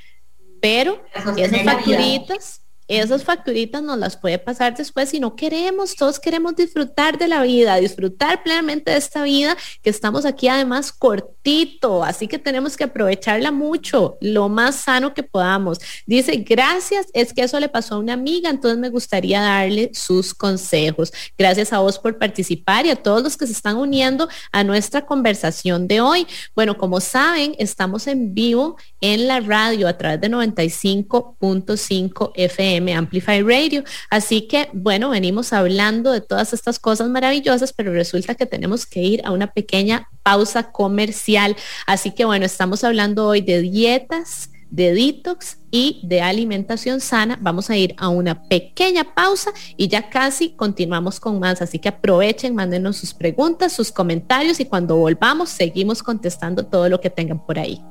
[0.61, 1.03] pero
[1.35, 7.17] esas facturitas, esas facturitas nos las puede pasar después si no queremos, todos queremos disfrutar
[7.17, 12.39] de la vida, disfrutar plenamente de esta vida que estamos aquí además cortito, así que
[12.39, 15.79] tenemos que aprovecharla mucho, lo más sano que podamos.
[16.05, 20.33] Dice, gracias, es que eso le pasó a una amiga, entonces me gustaría darle sus
[20.33, 21.11] consejos.
[21.37, 25.05] Gracias a vos por participar y a todos los que se están uniendo a nuestra
[25.05, 26.25] conversación de hoy.
[26.55, 33.41] Bueno, como saben, estamos en vivo en la radio a través de 95.5 FM Amplify
[33.41, 33.83] Radio.
[34.09, 39.01] Así que, bueno, venimos hablando de todas estas cosas maravillosas, pero resulta que tenemos que
[39.01, 41.55] ir a una pequeña pausa comercial.
[41.85, 47.37] Así que, bueno, estamos hablando hoy de dietas de detox y de alimentación sana.
[47.41, 51.61] Vamos a ir a una pequeña pausa y ya casi continuamos con más.
[51.61, 56.99] Así que aprovechen, mándenos sus preguntas, sus comentarios y cuando volvamos seguimos contestando todo lo
[56.99, 57.81] que tengan por ahí.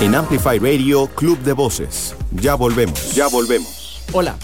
[0.00, 2.16] En Amplify Radio, Club de Voces.
[2.32, 3.14] Ya volvemos.
[3.14, 4.00] Ya volvemos.
[4.12, 4.34] Hola,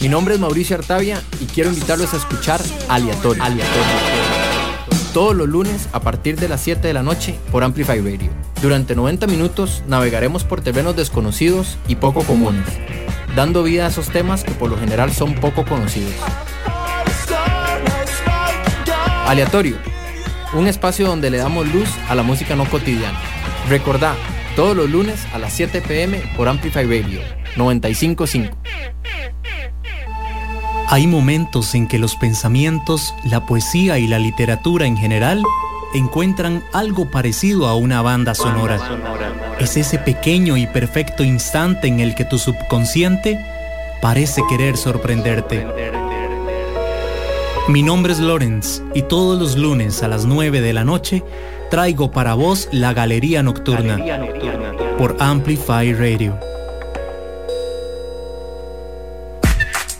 [0.00, 3.42] mi nombre es Mauricio Artavia y quiero invitarlos a escuchar Aleatorio.
[5.12, 8.30] Todos los lunes a partir de las 7 de la noche por Amplify Radio.
[8.62, 12.68] Durante 90 minutos navegaremos por terrenos desconocidos y poco comunes,
[13.34, 16.14] dando vida a esos temas que por lo general son poco conocidos.
[19.26, 19.76] Aleatorio,
[20.54, 23.18] un espacio donde le damos luz a la música no cotidiana.
[23.68, 24.14] Recordá,
[24.56, 27.20] todos los lunes a las 7 pm por Amplify Radio
[27.56, 28.56] 955.
[30.88, 35.42] Hay momentos en que los pensamientos, la poesía y la literatura en general
[35.94, 38.78] encuentran algo parecido a una banda sonora.
[39.60, 43.38] Es ese pequeño y perfecto instante en el que tu subconsciente
[44.00, 45.66] parece querer sorprenderte.
[47.68, 51.22] Mi nombre es Lawrence y todos los lunes a las 9 de la noche
[51.70, 53.98] traigo para vos la Galería Nocturna,
[54.98, 56.38] por Amplify Radio.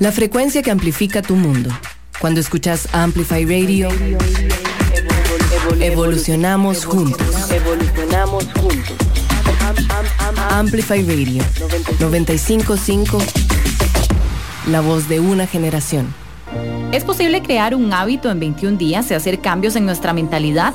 [0.01, 1.71] La frecuencia que amplifica tu mundo.
[2.21, 3.89] Cuando escuchas Amplify Radio,
[5.81, 7.51] evolucionamos juntos.
[7.53, 8.97] Evolucionamos juntos.
[10.51, 11.45] Amplify Radio
[12.01, 13.19] 955,
[14.69, 16.13] la voz de una generación.
[16.93, 20.75] ¿Es posible crear un hábito en 21 días y hacer cambios en nuestra mentalidad?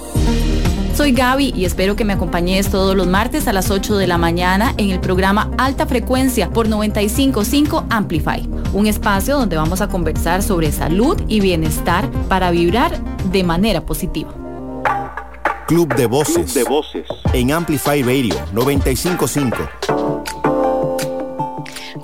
[0.95, 4.17] Soy Gaby y espero que me acompañes todos los martes a las 8 de la
[4.17, 10.41] mañana en el programa Alta Frecuencia por 955 Amplify, un espacio donde vamos a conversar
[10.41, 12.97] sobre salud y bienestar para vibrar
[13.29, 14.33] de manera positiva.
[15.67, 16.53] Club de Voces.
[16.53, 17.05] de Voces.
[17.33, 20.14] En Amplify Radio 955.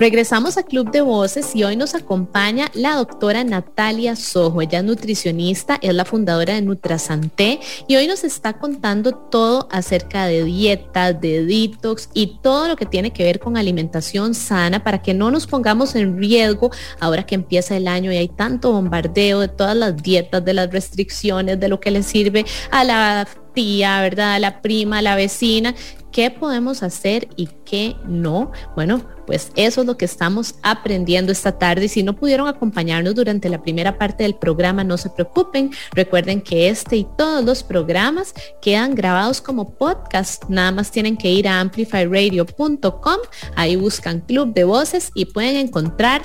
[0.02, 4.60] Regresamos a Club de Voces y hoy nos acompaña la doctora Natalia Sojo.
[4.60, 10.26] Ella es nutricionista, es la fundadora de Nutrasanté y hoy nos está contando todo acerca
[10.26, 15.02] de dietas, de detox y todo lo que tiene que ver con alimentación sana para
[15.02, 19.38] que no nos pongamos en riesgo ahora que empieza el año y hay tanto bombardeo
[19.38, 24.00] de todas las dietas, de las restricciones, de lo que le sirve a la tía,
[24.00, 24.34] ¿verdad?
[24.34, 25.74] A la prima, a la vecina,
[26.12, 28.52] qué podemos hacer y qué no.
[28.76, 31.86] Bueno, pues eso es lo que estamos aprendiendo esta tarde.
[31.86, 35.70] Y si no pudieron acompañarnos durante la primera parte del programa, no se preocupen.
[35.92, 40.44] Recuerden que este y todos los programas quedan grabados como podcast.
[40.48, 43.16] Nada más tienen que ir a amplifyradio.com.
[43.56, 46.22] Ahí buscan Club de Voces y pueden encontrar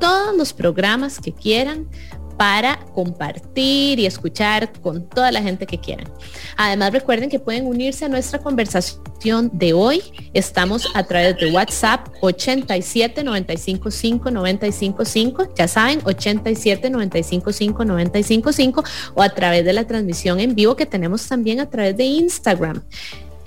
[0.00, 1.88] todos los programas que quieran
[2.38, 6.08] para compartir y escuchar con toda la gente que quieran.
[6.56, 10.00] Además, recuerden que pueden unirse a nuestra conversación de hoy.
[10.32, 15.54] Estamos a través de WhatsApp 87 95 5 95 5.
[15.56, 20.76] Ya saben, 87 95 5 95 5 o a través de la transmisión en vivo
[20.76, 22.82] que tenemos también a través de Instagram.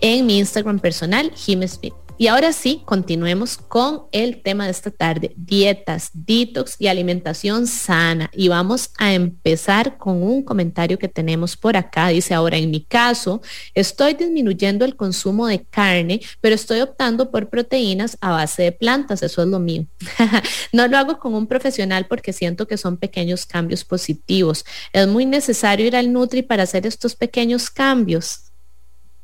[0.01, 1.93] En mi Instagram personal, Jim Smith.
[2.21, 8.29] Y ahora sí, continuemos con el tema de esta tarde, dietas, detox y alimentación sana.
[8.31, 12.09] Y vamos a empezar con un comentario que tenemos por acá.
[12.09, 13.41] Dice, ahora en mi caso,
[13.73, 19.23] estoy disminuyendo el consumo de carne, pero estoy optando por proteínas a base de plantas.
[19.23, 19.87] Eso es lo mío.
[20.73, 24.63] no lo hago con un profesional porque siento que son pequeños cambios positivos.
[24.93, 28.51] Es muy necesario ir al Nutri para hacer estos pequeños cambios.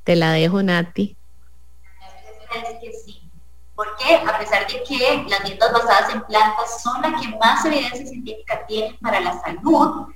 [0.04, 1.16] Te la dejo, Nati
[2.56, 3.22] es que sí.
[3.76, 8.08] Porque a pesar de que las dietas basadas en plantas son las que más evidencia
[8.08, 10.08] científica tienen para la salud,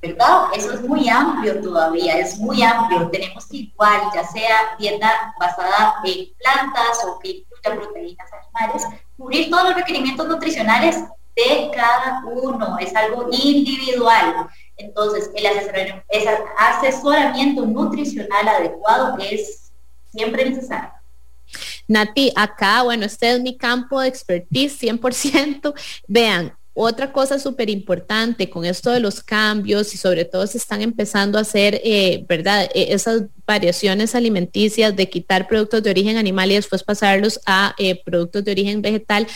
[0.00, 0.46] ¿verdad?
[0.54, 3.08] Eso es muy amplio todavía, es muy amplio.
[3.10, 8.84] Tenemos que igual, ya sea dieta basada en plantas o que incluya proteínas animales,
[9.16, 11.02] cubrir todos los requerimientos nutricionales
[11.34, 14.48] de cada uno, es algo individual.
[14.76, 15.46] Entonces, el
[16.58, 19.72] asesoramiento nutricional adecuado es
[20.12, 21.01] siempre necesario.
[21.88, 25.74] Nati, acá, bueno, este es mi campo de expertise 100%.
[26.06, 30.80] Vean, otra cosa súper importante con esto de los cambios y sobre todo se están
[30.80, 32.70] empezando a hacer, eh, ¿verdad?
[32.74, 38.02] E, esas variaciones alimenticias de quitar productos de origen animal y después pasarlos a eh,
[38.02, 39.26] productos de origen vegetal.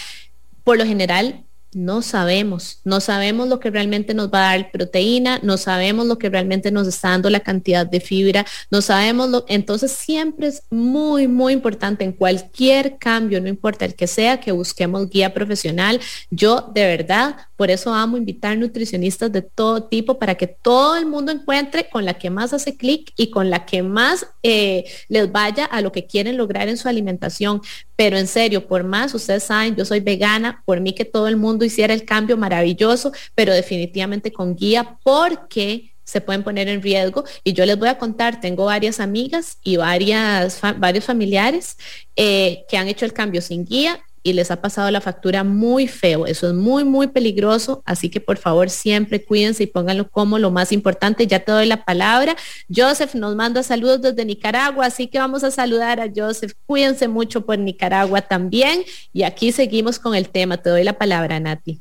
[0.65, 5.41] Por lo general, no sabemos, no sabemos lo que realmente nos va a dar proteína,
[5.43, 9.45] no sabemos lo que realmente nos está dando la cantidad de fibra, no sabemos lo,
[9.49, 14.53] entonces siempre es muy, muy importante en cualquier cambio, no importa el que sea, que
[14.53, 16.01] busquemos guía profesional.
[16.31, 21.07] Yo de verdad, por eso amo invitar nutricionistas de todo tipo para que todo el
[21.07, 25.33] mundo encuentre con la que más hace clic y con la que más eh, les
[25.33, 27.61] vaya a lo que quieren lograr en su alimentación.
[27.97, 31.37] Pero en serio, por más, ustedes saben, yo soy vegana, por mí que todo el
[31.37, 37.25] mundo hiciera el cambio maravilloso, pero definitivamente con guía porque se pueden poner en riesgo.
[37.43, 41.77] Y yo les voy a contar, tengo varias amigas y varias, varios familiares
[42.15, 45.87] eh, que han hecho el cambio sin guía y les ha pasado la factura muy
[45.87, 46.27] feo.
[46.27, 47.85] Eso es muy, muy peligroso.
[47.87, 51.29] Así que por favor siempre cuídense y pónganlo como lo más importante.
[51.29, 52.35] Ya te doy la palabra.
[52.75, 56.55] Joseph nos manda saludos desde Nicaragua, así que vamos a saludar a Joseph.
[56.67, 58.83] Cuídense mucho por Nicaragua también.
[59.13, 60.57] Y aquí seguimos con el tema.
[60.57, 61.81] Te doy la palabra, Nati.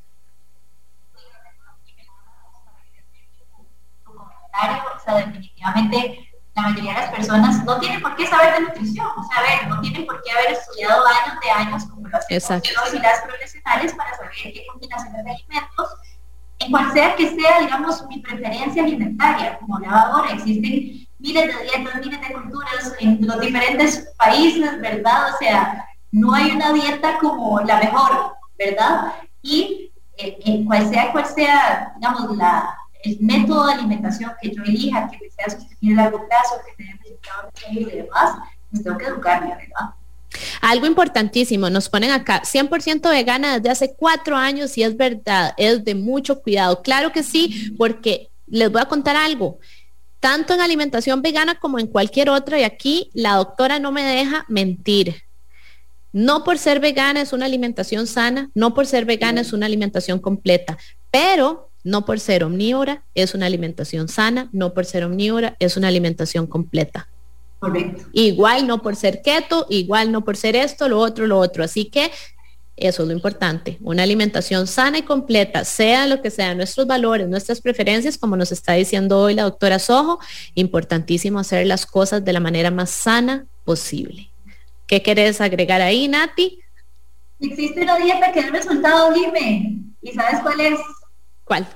[6.56, 9.42] La mayoría de las personas no tienen por qué saber de nutrición, o sea, a
[9.42, 13.00] ver, no tienen por qué haber estudiado años de años como lo hacen los y
[13.00, 15.90] las profesionales para saber qué combinaciones de alimentos,
[16.60, 21.64] en cual sea que sea, digamos, mi preferencia alimentaria, como hablaba ahora, existen miles de
[21.64, 25.34] dietas, miles de culturas en los diferentes países, ¿verdad?
[25.34, 29.14] O sea, no hay una dieta como la mejor, ¿verdad?
[29.42, 34.64] Y eh, en cual sea cual sea, digamos, la, el método de alimentación que yo
[34.64, 38.38] elija, que sea sostenible a largo plazo, que tenga resultados y demás,
[38.72, 39.94] pues tengo que educarme, ¿verdad?
[40.62, 45.86] Algo importantísimo, nos ponen acá, 100% vegana desde hace cuatro años y es verdad, es
[45.86, 46.82] de mucho cuidado.
[46.82, 49.60] Claro que sí, porque les voy a contar algo.
[50.20, 54.46] Tanto en alimentación vegana como en cualquier otra, y aquí la doctora no me deja
[54.50, 55.24] mentir.
[56.12, 60.20] No por ser vegana es una alimentación sana, no por ser vegana es una alimentación
[60.20, 60.78] completa,
[61.12, 65.88] pero no por ser omnívora es una alimentación sana, no por ser omnívora es una
[65.88, 67.08] alimentación completa.
[67.60, 68.04] Correcto.
[68.12, 71.64] Igual no por ser keto, igual no por ser esto, lo otro, lo otro.
[71.64, 72.12] Así que
[72.76, 77.30] eso es lo importante, una alimentación sana y completa, sea lo que sean nuestros valores,
[77.30, 80.20] nuestras preferencias, como nos está diciendo hoy la doctora Sojo,
[80.56, 84.30] importantísimo hacer las cosas de la manera más sana posible.
[84.88, 86.60] ¿Qué querés agregar ahí, Nati?
[87.40, 90.80] Existe una dieta que da resultado, dime, ¿y sabes cuál es?
[91.46, 91.68] ¿Cuál?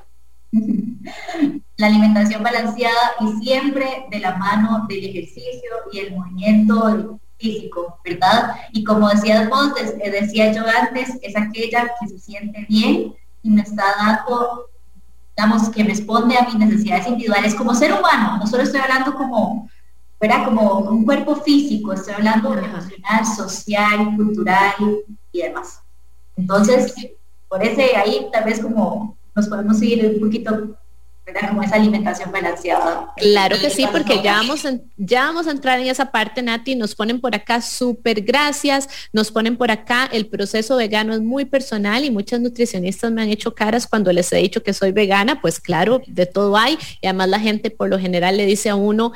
[1.78, 8.56] La alimentación balanceada y siempre de la mano del ejercicio y el movimiento físico, ¿verdad?
[8.74, 13.14] Y como decías vos, eh, decía yo antes, es aquella que se siente bien
[13.44, 14.66] y me está dando,
[15.38, 18.38] digamos, que responde a mis necesidades individuales como ser humano.
[18.38, 19.70] No solo estoy hablando como,
[20.20, 20.46] ¿verdad?
[20.46, 24.74] Como un cuerpo físico, estoy hablando emocional, social, cultural
[25.32, 25.80] y demás.
[26.36, 26.94] Entonces,
[27.48, 30.78] por ese ahí tal vez como nos podemos seguir un poquito
[31.48, 33.14] como esa alimentación balanceada.
[33.18, 34.66] Claro que sí, porque ya vamos,
[34.98, 36.76] ya vamos a entrar en esa parte, Nati.
[36.76, 38.90] Nos ponen por acá súper gracias.
[39.14, 43.30] Nos ponen por acá, el proceso vegano es muy personal y muchas nutricionistas me han
[43.30, 45.40] hecho caras cuando les he dicho que soy vegana.
[45.42, 46.78] Pues claro, de todo hay.
[47.02, 49.14] Y además la gente por lo general le dice a uno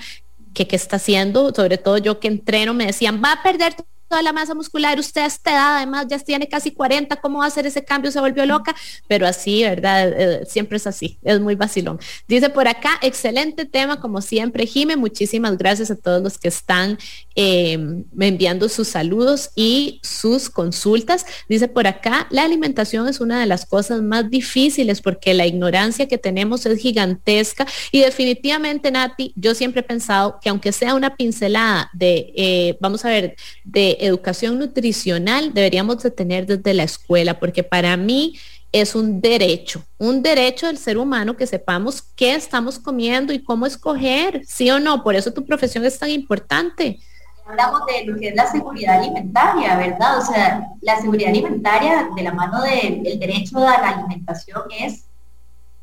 [0.54, 3.76] que qué está haciendo, sobre todo yo que entreno, me decían, va a perder
[4.14, 7.48] toda la masa muscular, usted a esta además ya tiene casi 40, ¿cómo va a
[7.48, 8.12] hacer ese cambio?
[8.12, 8.76] Se volvió loca,
[9.08, 10.14] pero así, ¿verdad?
[10.16, 12.00] Eh, siempre es así, es muy vacilón.
[12.28, 17.00] Dice por acá, excelente tema como siempre, Jime, muchísimas gracias a todos los que están
[17.36, 21.26] eh, enviando sus saludos y sus consultas.
[21.50, 26.08] Dice por acá, la alimentación es una de las cosas más difíciles porque la ignorancia
[26.08, 31.16] que tenemos es gigantesca y definitivamente, Nati, yo siempre he pensado que aunque sea una
[31.16, 37.40] pincelada de, eh, vamos a ver, de educación nutricional deberíamos de tener desde la escuela,
[37.40, 38.36] porque para mí
[38.72, 43.68] es un derecho, un derecho del ser humano que sepamos qué estamos comiendo y cómo
[43.68, 45.04] escoger, sí o no.
[45.04, 47.00] Por eso tu profesión es tan importante.
[47.46, 50.18] Hablamos de lo que es la seguridad alimentaria, ¿verdad?
[50.18, 55.04] O sea, la seguridad alimentaria de la mano del derecho a la alimentación es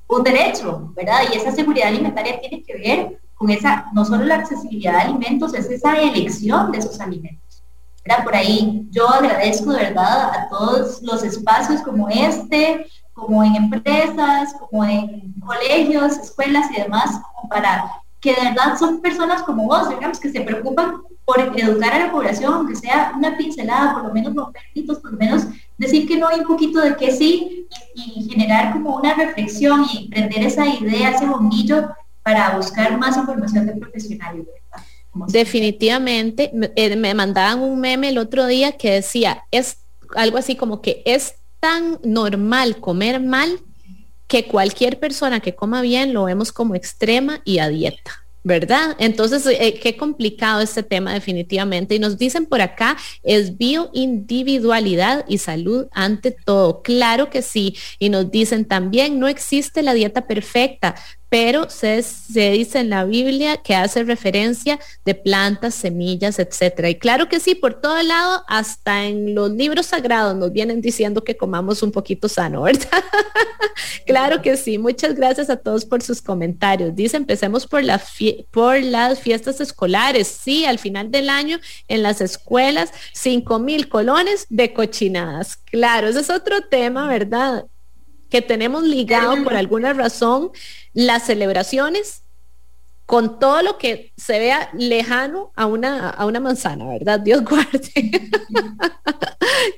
[0.09, 1.21] un derecho, ¿verdad?
[1.33, 5.55] Y esa seguridad alimentaria tiene que ver con esa, no solo la accesibilidad de alimentos,
[5.55, 7.50] es esa elección de esos alimentos.
[8.25, 14.55] Por ahí yo agradezco de verdad a todos los espacios como este, como en empresas,
[14.59, 19.89] como en colegios, escuelas y demás, como para que de verdad son personas como vos,
[19.89, 24.13] digamos, que se preocupan por educar a la población, aunque sea una pincelada, por lo
[24.13, 24.35] menos
[24.75, 25.47] mitos, por lo menos
[25.79, 30.09] decir que no hay un poquito de que sí y, generar como una reflexión y
[30.09, 31.89] prender esa idea, ese bombillo
[32.23, 34.47] para buscar más información de profesionales.
[35.29, 39.79] Definitivamente, eh, me mandaban un meme el otro día que decía, es
[40.15, 43.61] algo así como que es tan normal comer mal
[44.27, 48.25] que cualquier persona que coma bien lo vemos como extrema y a dieta.
[48.43, 48.97] ¿verdad?
[48.99, 51.95] Entonces, eh, qué complicado este tema definitivamente.
[51.95, 56.83] Y nos dicen por acá, es bioindividualidad y salud ante todo.
[56.83, 57.77] Claro que sí.
[57.99, 60.95] Y nos dicen también, no existe la dieta perfecta,
[61.31, 62.03] pero se,
[62.35, 66.91] dice en la Biblia que hace referencia de plantas, semillas, etcétera.
[66.91, 71.23] Y claro que sí, por todo lado, hasta en los libros sagrados nos vienen diciendo
[71.23, 73.05] que comamos un poquito sano, ¿verdad?
[74.07, 74.77] claro que sí.
[74.77, 76.97] Muchas gracias a todos por sus comentarios.
[76.97, 78.03] Dice, empecemos por, la
[78.51, 80.27] por las fiestas escolares.
[80.27, 85.57] Sí, al final del año en las escuelas, cinco mil colones de cochinadas.
[85.57, 87.67] Claro, ese es otro tema, ¿verdad?
[88.31, 90.51] Que tenemos ligado por alguna razón
[90.95, 92.23] las celebraciones
[93.11, 97.19] con todo lo que se vea lejano a una, a una manzana, ¿verdad?
[97.25, 98.31] Dios guarde.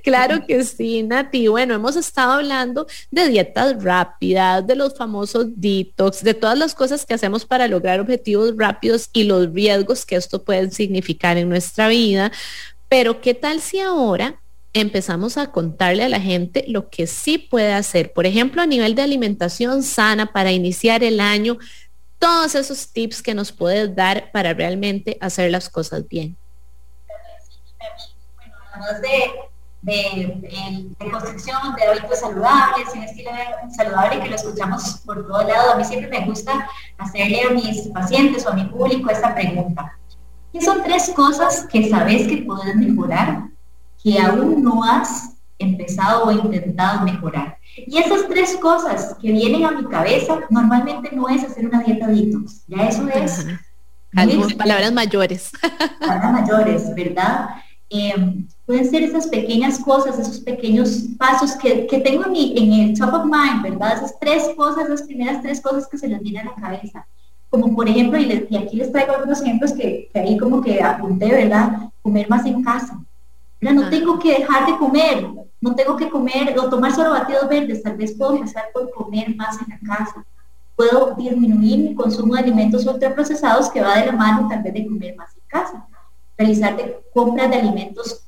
[0.04, 1.48] claro que sí, Nati.
[1.48, 7.06] Bueno, hemos estado hablando de dietas rápidas, de los famosos detox, de todas las cosas
[7.06, 11.88] que hacemos para lograr objetivos rápidos y los riesgos que esto puede significar en nuestra
[11.88, 12.30] vida.
[12.90, 14.41] Pero ¿qué tal si ahora
[14.72, 18.12] empezamos a contarle a la gente lo que sí puede hacer.
[18.12, 21.58] Por ejemplo, a nivel de alimentación sana para iniciar el año,
[22.18, 26.36] todos esos tips que nos puedes dar para realmente hacer las cosas bien.
[28.72, 29.52] Además de,
[29.82, 33.30] de, construcción de hábitos saludables, un estilo
[33.76, 36.66] saludable que lo escuchamos por todo lado, a mí siempre me gusta
[36.96, 39.98] hacerle a mis pacientes o a mi público esta pregunta.
[40.52, 43.52] ¿Qué son tres cosas que sabes que puedes mejorar
[44.02, 47.56] que aún no has empezado o intentado mejorar.
[47.76, 52.08] Y esas tres cosas que vienen a mi cabeza normalmente no es hacer una dieta
[52.08, 53.46] detox, ya eso es...
[54.58, 55.50] palabras mayores.
[56.00, 57.48] Palabras mayores, ¿verdad?
[57.88, 62.72] Em, pueden ser esas pequeñas cosas, esos pequeños pasos que, que tengo en, mi, en
[62.72, 63.96] el top of mind, ¿verdad?
[63.96, 67.06] Esas tres cosas, las primeras tres cosas que se les vienen a la cabeza.
[67.50, 70.82] Como por ejemplo, y, y aquí les traigo algunos ejemplos que, que ahí como que
[70.82, 71.90] apunté, ¿verdad?
[72.02, 72.98] Comer más en casa
[73.70, 75.28] no tengo que dejar de comer,
[75.60, 79.34] no tengo que comer o tomar solo batidos verdes, tal vez puedo empezar por comer
[79.36, 80.24] más en la casa.
[80.74, 84.86] Puedo disminuir mi consumo de alimentos ultraprocesados que va de la mano tal vez de
[84.86, 85.86] comer más en casa.
[86.36, 88.24] Realizar de compras de alimentos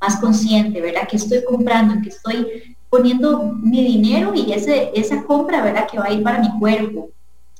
[0.00, 1.08] más consciente, ¿verdad?
[1.08, 5.88] Que estoy comprando, en que estoy poniendo mi dinero y ese, esa compra, ¿verdad?
[5.90, 7.08] Que va a ir para mi cuerpo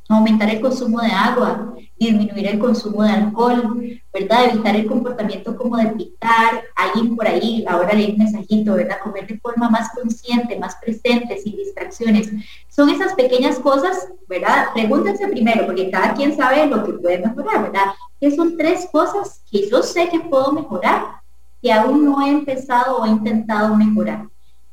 [0.08, 1.74] aumentar el consumo de agua,
[2.06, 4.50] disminuir el consumo de alcohol, ¿verdad?
[4.50, 8.98] Evitar el comportamiento como de pitar, alguien por ahí, ahora leí un mensajito, ¿verdad?
[9.02, 12.30] Comer de forma más consciente, más presente, sin distracciones.
[12.68, 14.68] Son esas pequeñas cosas, ¿verdad?
[14.72, 17.86] Pregúntense primero, porque cada quien sabe lo que puede mejorar, ¿verdad?
[18.20, 21.20] ¿Qué son tres cosas que yo sé que puedo mejorar,
[21.60, 24.26] que aún no he empezado o he intentado mejorar?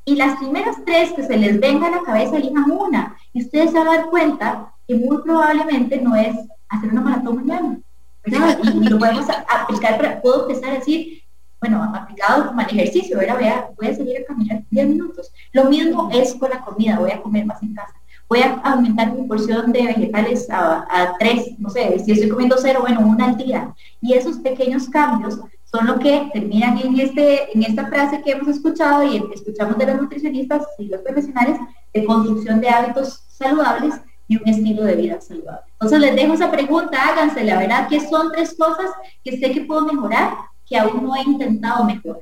[0.04, 3.16] Y las primeras tres que se les venga a la cabeza, elijan una.
[3.34, 6.36] Y ustedes se van a dar cuenta que muy probablemente no es
[6.72, 7.80] hacer una maratón mañana,
[8.26, 8.58] ¿verdad?
[8.64, 11.22] Y, lo podemos aplicar, puedo empezar a decir,
[11.60, 13.70] bueno, aplicado como al ejercicio, ¿verdad?
[13.78, 15.32] Voy a, salir a caminar 10 minutos.
[15.52, 17.94] Lo mismo es con la comida, voy a comer más en casa.
[18.28, 22.56] Voy a aumentar mi porción de vegetales a, a tres, no sé, si estoy comiendo
[22.58, 23.76] cero, bueno, una al día.
[24.02, 28.48] Y esos pequeños cambios son lo que terminan en, este, en esta frase que hemos
[28.48, 31.58] escuchado y escuchamos de los nutricionistas y los profesionales
[31.94, 33.96] de construcción de hábitos saludables
[34.38, 35.72] un estilo de vida saludable.
[35.74, 38.92] Entonces les dejo esa pregunta, háganse la verdad, ¿qué son tres cosas
[39.24, 40.34] que sé que puedo mejorar
[40.66, 42.22] que aún no he intentado mejorar?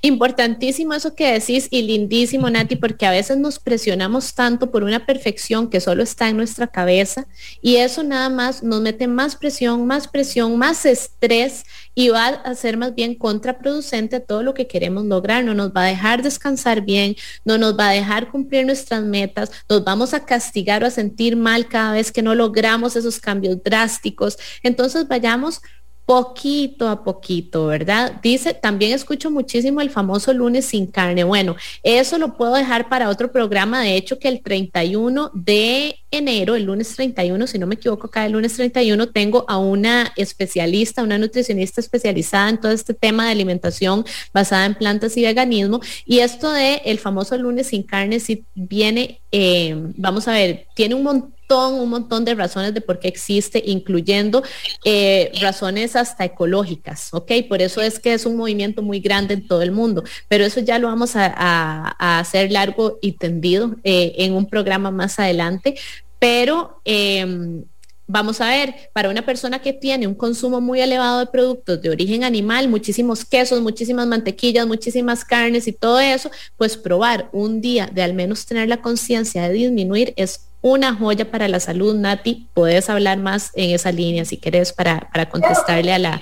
[0.00, 5.06] Importantísimo eso que decís y lindísimo, Nati, porque a veces nos presionamos tanto por una
[5.06, 7.26] perfección que solo está en nuestra cabeza
[7.60, 11.64] y eso nada más nos mete más presión, más presión, más estrés
[11.94, 15.44] y va a ser más bien contraproducente todo lo que queremos lograr.
[15.44, 19.50] No nos va a dejar descansar bien, no nos va a dejar cumplir nuestras metas,
[19.68, 23.62] nos vamos a castigar o a sentir mal cada vez que no logramos esos cambios
[23.62, 24.38] drásticos.
[24.62, 25.60] Entonces vayamos
[26.06, 28.20] poquito a poquito, ¿verdad?
[28.22, 31.24] Dice, también escucho muchísimo el famoso lunes sin carne.
[31.24, 33.82] Bueno, eso lo puedo dejar para otro programa.
[33.82, 38.28] De hecho, que el 31 de enero, el lunes 31, si no me equivoco, cada
[38.28, 44.04] lunes 31 tengo a una especialista, una nutricionista especializada en todo este tema de alimentación
[44.32, 45.80] basada en plantas y veganismo.
[46.04, 50.94] Y esto de el famoso lunes sin carne, si viene, eh, vamos a ver, tiene
[50.94, 54.42] un montón, un montón de razones de por qué existe, incluyendo
[54.84, 57.32] eh, razones hasta ecológicas, ¿ok?
[57.48, 60.60] Por eso es que es un movimiento muy grande en todo el mundo, pero eso
[60.60, 65.76] ya lo vamos a, hacer largo y tendido eh, en un programa más adelante,
[66.18, 66.80] pero...
[66.84, 67.64] Em,
[68.08, 71.90] Vamos a ver, para una persona que tiene un consumo muy elevado de productos de
[71.90, 77.90] origen animal, muchísimos quesos, muchísimas mantequillas, muchísimas carnes y todo eso, pues probar un día
[77.92, 81.94] de al menos tener la conciencia de disminuir es una joya para la salud.
[81.94, 86.20] Nati, puedes hablar más en esa línea si quieres para, para contestarle a la...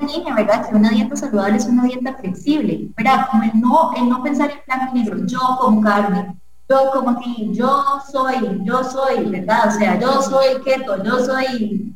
[0.00, 0.68] Línea, ¿verdad?
[0.68, 3.26] Que una dieta saludable es una dieta flexible, ¿verdad?
[3.30, 6.34] Como el no, el no pensar en plan negro, yo como carne,
[6.68, 9.68] yo como que yo soy, yo soy, ¿verdad?
[9.68, 11.93] O sea, yo soy keto, yo soy,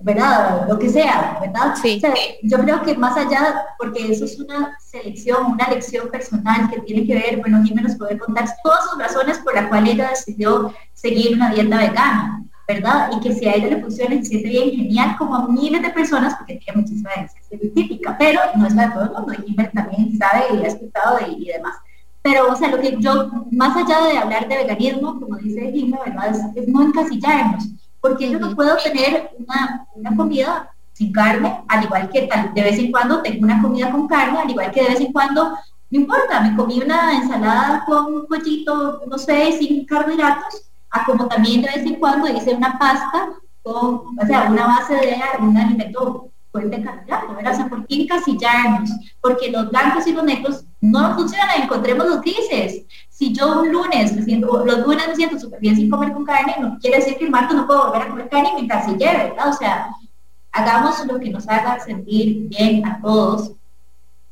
[0.00, 0.66] ¿verdad?
[0.68, 1.74] Lo que sea, ¿verdad?
[1.80, 2.00] Sí.
[2.42, 7.06] yo creo que más allá, porque eso es una selección, una lección personal que tiene
[7.06, 11.34] que ver, bueno, Jiménez puede contar todas sus razones por las cuales ella decidió seguir
[11.34, 13.10] una dieta vegana, ¿verdad?
[13.16, 15.82] Y que si a ella le funciona y se siente bien, genial, como a miles
[15.82, 19.34] de personas, porque tiene muchísima evidencia científica, pero no es la de todo el mundo,
[19.46, 21.74] y también sabe y ha escuchado y demás.
[22.22, 25.96] Pero, o sea, lo que yo, más allá de hablar de veganismo, como dice Jimmy,
[26.04, 26.34] ¿verdad?
[26.54, 27.66] Es, no encasillarnos,
[28.00, 32.62] porque yo no puedo tener una, una, comida sin carne, al igual que tal, de
[32.62, 35.50] vez en cuando tengo una comida con carne, al igual que de vez en cuando,
[35.90, 41.28] no importa, me comí una ensalada con un pollito, no sé, sin carbohidratos, a como
[41.28, 43.30] también de vez en cuando hice una pasta
[43.62, 47.52] con, o sea, una base de un alimento fuente carbohidrato, ¿verdad?
[47.52, 48.90] O sea, ¿por qué encasillarnos?
[49.20, 52.84] Porque los blancos y los negros no funcionan, encontremos los grises.
[53.08, 56.24] Si yo un lunes me siento, los lunes me siento súper bien sin comer con
[56.24, 58.60] carne, no quiere decir que el martes no puedo volver a comer carne y me
[58.60, 59.48] encasillé, ¿verdad?
[59.48, 59.90] O sea,
[60.52, 63.52] hagamos lo que nos haga sentir bien a todos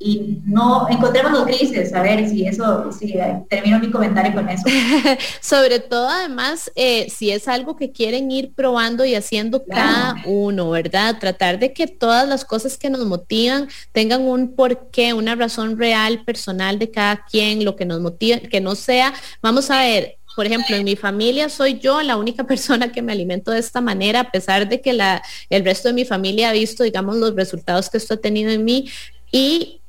[0.00, 3.14] y no encontremos los grises, a ver si eso, si
[3.48, 4.62] termino mi comentario con eso.
[5.40, 10.70] Sobre todo además, eh, si es algo que quieren ir probando y haciendo cada uno,
[10.70, 11.18] ¿verdad?
[11.18, 16.24] Tratar de que todas las cosas que nos motivan tengan un porqué, una razón real,
[16.24, 20.46] personal de cada quien, lo que nos motiva, que no sea, vamos a ver, por
[20.46, 24.20] ejemplo, en mi familia soy yo la única persona que me alimento de esta manera,
[24.20, 25.20] a pesar de que la,
[25.50, 28.64] el resto de mi familia ha visto, digamos, los resultados que esto ha tenido en
[28.64, 28.88] mí.
[29.30, 29.80] Y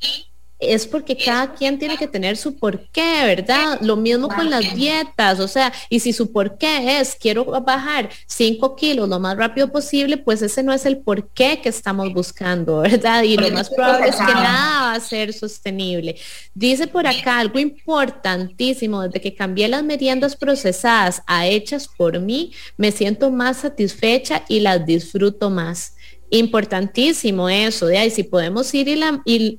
[0.59, 3.79] es porque cada quien tiene que tener su porqué, ¿verdad?
[3.81, 8.75] Lo mismo con las dietas, o sea, y si su porqué es quiero bajar 5
[8.75, 13.23] kilos lo más rápido posible, pues ese no es el porqué que estamos buscando, ¿verdad?
[13.23, 16.17] Y lo más probable es que nada va a ser sostenible.
[16.53, 22.51] Dice por acá algo importantísimo, desde que cambié las meriendas procesadas a hechas por mí,
[22.75, 25.93] me siento más satisfecha y las disfruto más.
[26.32, 28.88] Importantísimo eso, de ahí si podemos ir,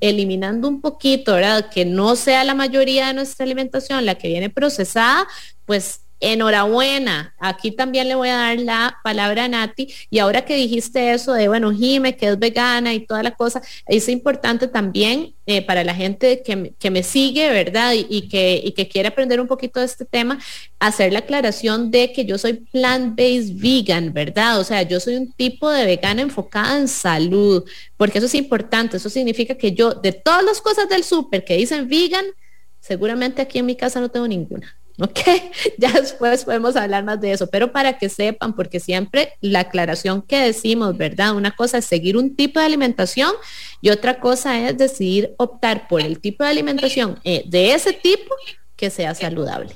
[0.01, 1.69] eliminando un poquito, ¿verdad?
[1.69, 5.27] Que no sea la mayoría de nuestra alimentación la que viene procesada,
[5.65, 7.35] pues enhorabuena.
[7.39, 9.93] Aquí también le voy a dar la palabra a Nati.
[10.09, 13.61] Y ahora que dijiste eso de, bueno, Jime, que es vegana y toda la cosa,
[13.87, 17.93] es importante también eh, para la gente que, me sigue, ¿verdad?
[17.93, 20.39] Y, que, y que quiere aprender un poquito de este tema,
[20.79, 24.59] hacer la aclaración de que yo soy plant-based vegan, ¿verdad?
[24.59, 27.65] O sea, yo soy un tipo de vegana enfocada en salud,
[27.97, 28.97] porque eso es importante.
[28.97, 32.25] Eso significa que yo, de todas las cosas del súper que dicen vegan,
[32.79, 34.75] seguramente aquí en mi casa no tengo ninguna.
[35.01, 35.19] ¿Ok?
[35.77, 40.21] Ya después podemos hablar más de eso, pero para que sepan, porque siempre la aclaración
[40.21, 41.35] que decimos, ¿verdad?
[41.35, 43.31] Una cosa es seguir un tipo de alimentación
[43.81, 48.33] y otra cosa es decidir optar por el tipo de alimentación eh, de ese tipo
[48.75, 49.73] que sea saludable.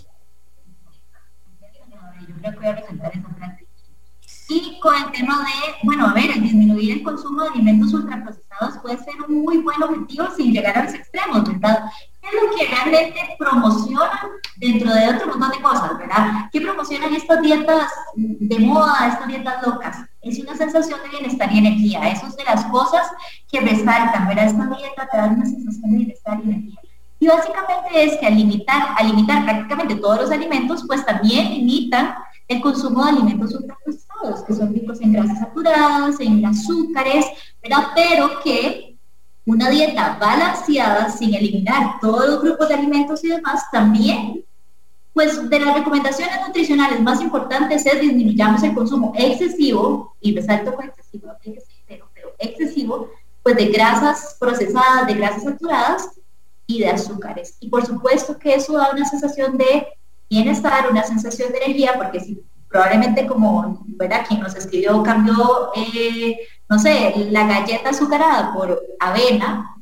[4.48, 8.78] Y con el tema de, bueno, a ver, el disminuir el consumo de alimentos ultraprocesados
[8.82, 11.86] puede ser un muy buen objetivo sin llegar a los extremos, ¿verdad?
[12.26, 14.18] ¿Qué es lo que realmente promocionan
[14.58, 16.50] dentro de otro montón de cosas, ¿verdad?
[16.52, 19.98] ¿Qué promocionan estas dietas de moda, estas dietas locas?
[20.22, 22.10] Es una sensación de bienestar y energía.
[22.10, 23.08] Eso es de las cosas
[23.48, 24.46] que resaltan, ¿verdad?
[24.46, 26.80] Esta dieta te da una sensación de bienestar y energía.
[27.20, 32.16] Y básicamente es que al limitar, al limitar prácticamente todos los alimentos, pues también limitan
[32.48, 37.26] el consumo de alimentos ultraprocesados, que son ricos en grasas saturadas, en azúcares,
[37.62, 37.88] ¿verdad?
[37.96, 38.95] Pero que
[39.46, 44.44] una dieta balanceada, sin eliminar todos los grupos de alimentos y demás, también,
[45.14, 50.86] pues de las recomendaciones nutricionales más importantes es disminuyamos el consumo excesivo, y resalto con
[50.86, 51.32] excesivo,
[51.88, 53.10] pero excesivo,
[53.44, 56.10] pues de grasas procesadas, de grasas saturadas
[56.68, 57.58] y de azúcares.
[57.60, 59.88] Y por supuesto que eso da una sensación de
[60.30, 64.26] bienestar, una sensación de energía, porque si probablemente como, ¿verdad?
[64.28, 66.40] Quien nos escribió cambió, eh,
[66.70, 69.76] no sé, la galleta azucarada por avena,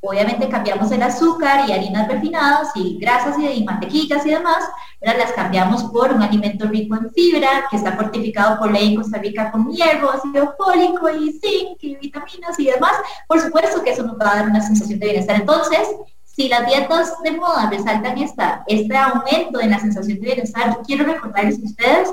[0.00, 4.64] obviamente cambiamos el azúcar y harinas refinadas y grasas y, mantequillas y demás,
[5.00, 9.18] las cambiamos por un alimento rico en fibra, que está fortificado por ley en Costa
[9.18, 12.94] Rica con hierro, ácido fólico y zinc y vitaminas y demás.
[13.28, 15.36] Por supuesto que eso nos va a dar una sensación de bienestar.
[15.36, 15.88] Entonces,
[16.24, 21.04] si las dietas de moda resaltan esta, este aumento en la sensación de bienestar, quiero
[21.04, 22.08] recordarles a ustedes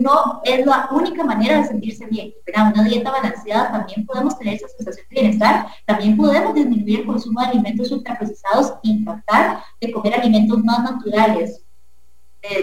[0.00, 2.32] no es la única manera de sentirse bien.
[2.44, 7.06] Pero una dieta balanceada también podemos tener esa sensación de bienestar, también podemos disminuir el
[7.06, 11.62] consumo de alimentos ultraprocesados y tratar de comer alimentos más naturales,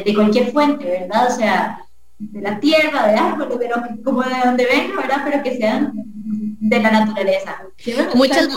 [0.06, 1.28] de, cualquier fuente, ¿verdad?
[1.28, 1.86] O sea,
[2.18, 5.22] de la tierra, de árboles, pero como de donde venga, ¿verdad?
[5.24, 7.62] Pero que sean de la naturaleza.
[8.14, 8.50] Muchas,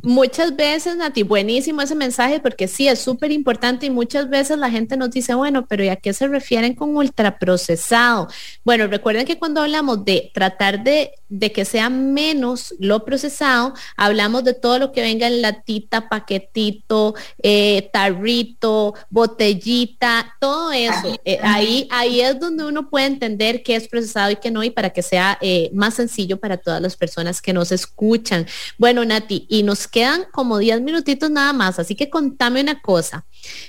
[0.00, 4.70] Muchas veces, Nati, buenísimo ese mensaje porque sí, es súper importante y muchas veces la
[4.70, 8.28] gente nos dice, bueno, pero ¿y a qué se refieren con ultraprocesado?
[8.64, 14.44] Bueno, recuerden que cuando hablamos de tratar de, de que sea menos lo procesado, hablamos
[14.44, 21.18] de todo lo que venga en latita, paquetito, eh, tarrito, botellita, todo eso.
[21.24, 24.70] Eh, ahí, ahí es donde uno puede entender qué es procesado y qué no y
[24.70, 28.46] para que sea eh, más sencillo para todas las personas que nos escuchan.
[28.78, 33.24] Bueno, Nati, y nos quedan como 10 minutitos nada más, así que contame una cosa.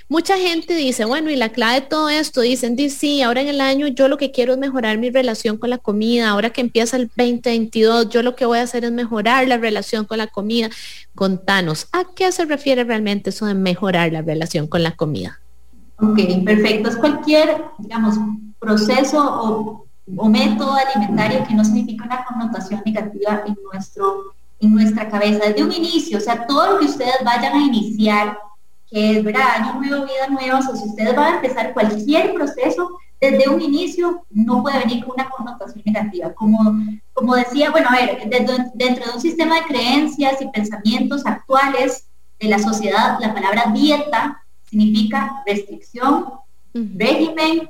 [0.08, 3.60] Mucha gente dice, bueno, y la clave de todo esto, dicen, sí, ahora en el
[3.60, 6.96] año yo lo que quiero es mejorar mi relación con la comida, ahora que empieza
[6.96, 7.08] el
[7.50, 10.70] 2022, yo lo que voy a hacer es mejorar la relación con la comida.
[11.14, 15.40] Contanos, ¿a qué se refiere realmente eso de mejorar la relación con la comida?
[15.98, 16.88] Ok, perfecto.
[16.88, 18.16] Es cualquier, digamos,
[18.58, 19.86] proceso o,
[20.28, 25.72] método alimentario que no significa una connotación negativa en nuestro en nuestra cabeza desde un
[25.72, 28.38] inicio, o sea, todo lo que ustedes vayan a iniciar,
[28.90, 29.42] que es, ¿verdad?
[29.56, 32.90] Año nuevo, vida nueva, o si ustedes van a empezar cualquier proceso,
[33.20, 36.32] desde un inicio no puede venir con una connotación negativa.
[36.32, 36.74] Como,
[37.12, 42.06] como decía, bueno, a ver, dentro, dentro de un sistema de creencias y pensamientos actuales
[42.40, 46.26] de la sociedad, la palabra dieta significa restricción,
[46.72, 47.68] régimen,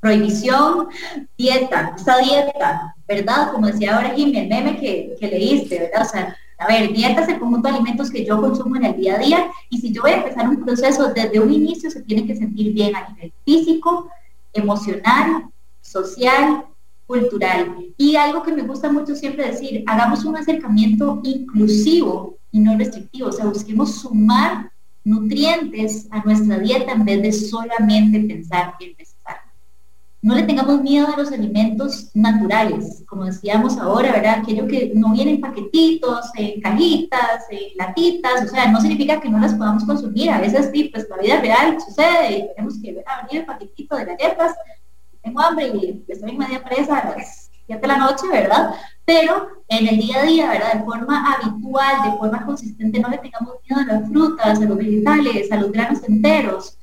[0.00, 0.88] prohibición,
[1.36, 3.52] dieta, esa dieta, ¿verdad?
[3.52, 6.02] Como decía ahora Jimmy, el meme que, que leíste, ¿verdad?
[6.02, 8.96] O sea, a ver, dieta es el conjunto de alimentos que yo consumo en el
[8.96, 12.02] día a día y si yo voy a empezar un proceso desde un inicio se
[12.02, 14.10] tiene que sentir bien a nivel físico,
[14.52, 15.48] emocional,
[15.80, 16.64] social,
[17.06, 17.74] cultural.
[17.96, 23.28] Y algo que me gusta mucho siempre decir, hagamos un acercamiento inclusivo y no restrictivo,
[23.28, 24.70] o sea, busquemos sumar
[25.04, 28.94] nutrientes a nuestra dieta en vez de solamente pensar en
[30.28, 34.40] no le tengamos miedo a los alimentos naturales, como decíamos ahora, ¿verdad?
[34.40, 39.30] Aquello que no vienen en paquetitos, en cajitas, en latitas, o sea, no significa que
[39.30, 40.30] no las podamos consumir.
[40.30, 43.46] A veces, sí, pues la vida real sucede y tenemos que ver a venir el
[43.46, 44.54] paquetito de galletas,
[45.22, 48.74] tengo hambre y estoy media presa a las 7 de la noche, ¿verdad?
[49.06, 50.74] Pero en el día a día, ¿verdad?
[50.74, 54.76] De forma habitual, de forma consistente, no le tengamos miedo a las frutas, a los
[54.76, 56.77] vegetales, a los granos enteros,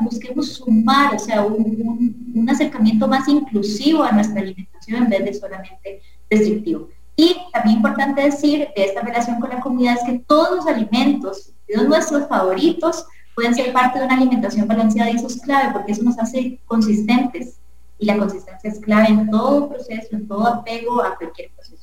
[0.00, 6.02] Busquemos sumar, o sea, un, acercamiento más inclusivo a nuestra alimentación en vez de solamente
[6.28, 6.88] restrictivo.
[7.16, 11.52] Y también importante decir de esta relación con la comunidad es que todos los alimentos,
[11.68, 15.92] de nuestros favoritos, pueden ser parte de una alimentación balanceada y eso es clave porque
[15.92, 17.58] eso nos hace consistentes
[17.98, 21.81] y la consistencia es clave en todo proceso, en todo apego a cualquier proceso.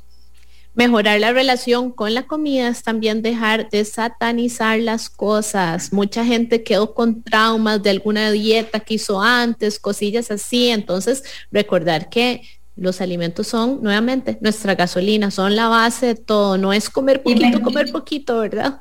[0.76, 5.92] Mejorar la relación con la comida es también dejar de satanizar las cosas.
[5.92, 10.70] Mucha gente quedó con traumas de alguna dieta que hizo antes, cosillas así.
[10.70, 12.44] Entonces, recordar que
[12.76, 16.58] los alimentos son, nuevamente, nuestra gasolina, son la base de todo.
[16.58, 18.80] No es comer poquito, comer poquito, ¿verdad?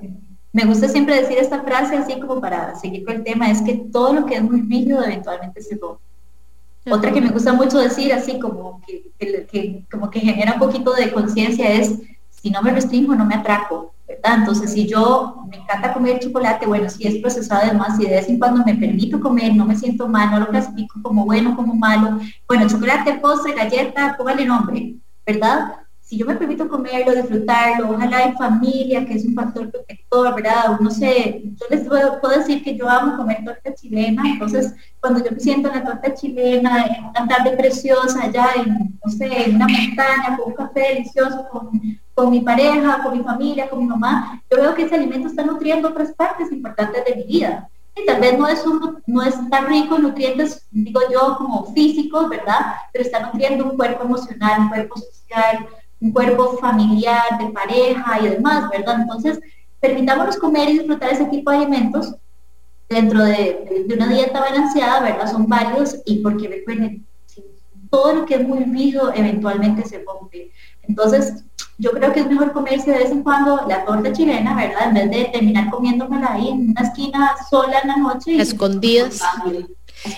[0.53, 3.75] Me gusta siempre decir esta frase así como para seguir con el tema, es que
[3.93, 6.08] todo lo que es muy rígido eventualmente se rompe.
[6.91, 11.13] Otra que me gusta mucho decir, así como que, como que genera un poquito de
[11.13, 11.99] conciencia, es,
[12.31, 14.39] si no me restringo, no me atraco, ¿verdad?
[14.39, 18.29] Entonces, si yo me encanta comer chocolate, bueno, si es procesado además, si de vez
[18.29, 21.75] en cuando me permito comer, no me siento mal, no lo clasifico como bueno, como
[21.75, 24.95] malo, bueno, chocolate, postre, galleta, póngale nombre,
[25.27, 25.73] ¿verdad?
[26.09, 30.81] Si yo me permito comerlo, disfrutarlo, ojalá en familia, que es un factor protector, ¿verdad?
[30.81, 35.31] No sé, yo les puedo, decir que yo amo comer torta chilena, entonces cuando yo
[35.31, 39.57] me siento en la torta chilena, en una tarde preciosa, allá en, no sé, en
[39.57, 41.79] una montaña, con un café delicioso, con,
[42.15, 45.45] con mi pareja, con mi familia, con mi mamá, yo veo que ese alimento está
[45.45, 47.69] nutriendo otras partes importantes de mi vida.
[47.95, 51.67] Y tal vez no es, un, no es tan rico en nutrientes, digo yo, como
[51.75, 52.77] físicos, ¿verdad?
[52.95, 55.67] Pero está nutriendo un cuerpo emocional, un cuerpo social,
[56.01, 59.01] un cuerpo familiar, de pareja y demás, ¿verdad?
[59.01, 59.41] Entonces,
[59.81, 62.15] permitámonos comer y disfrutar ese tipo de alimentos
[62.89, 65.31] dentro de, una dieta balanceada, ¿verdad?
[65.31, 67.05] Son varios y porque recuerden,
[67.91, 70.51] todo lo que es muy rígido eventualmente se rompe.
[70.83, 71.45] Entonces,
[71.79, 74.89] yo creo que es mejor comerse de vez en cuando la torta chilena, ¿verdad?
[74.89, 78.41] En vez de terminar comiéndomela ahí en una esquina sola en la noche.
[78.41, 79.23] Escondidas.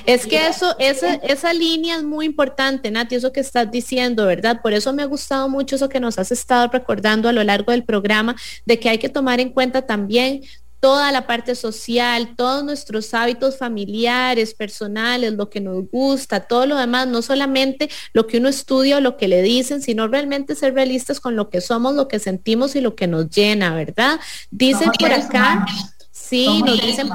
[0.06, 4.60] Es que eso, esa, esa línea es muy importante, Nati, eso que estás diciendo, ¿verdad?
[4.62, 7.72] Por eso me ha gustado mucho eso que nos has estado recordando a lo largo
[7.72, 10.42] del programa, de que hay que tomar en cuenta también
[10.80, 16.76] toda la parte social, todos nuestros hábitos familiares, personales, lo que nos gusta, todo lo
[16.76, 20.74] demás, no solamente lo que uno estudia o lo que le dicen, sino realmente ser
[20.74, 24.18] realistas con lo que somos, lo que sentimos y lo que nos llena, ¿verdad?
[24.50, 25.66] Dicen por acá,
[26.10, 27.10] sí, nos dicen...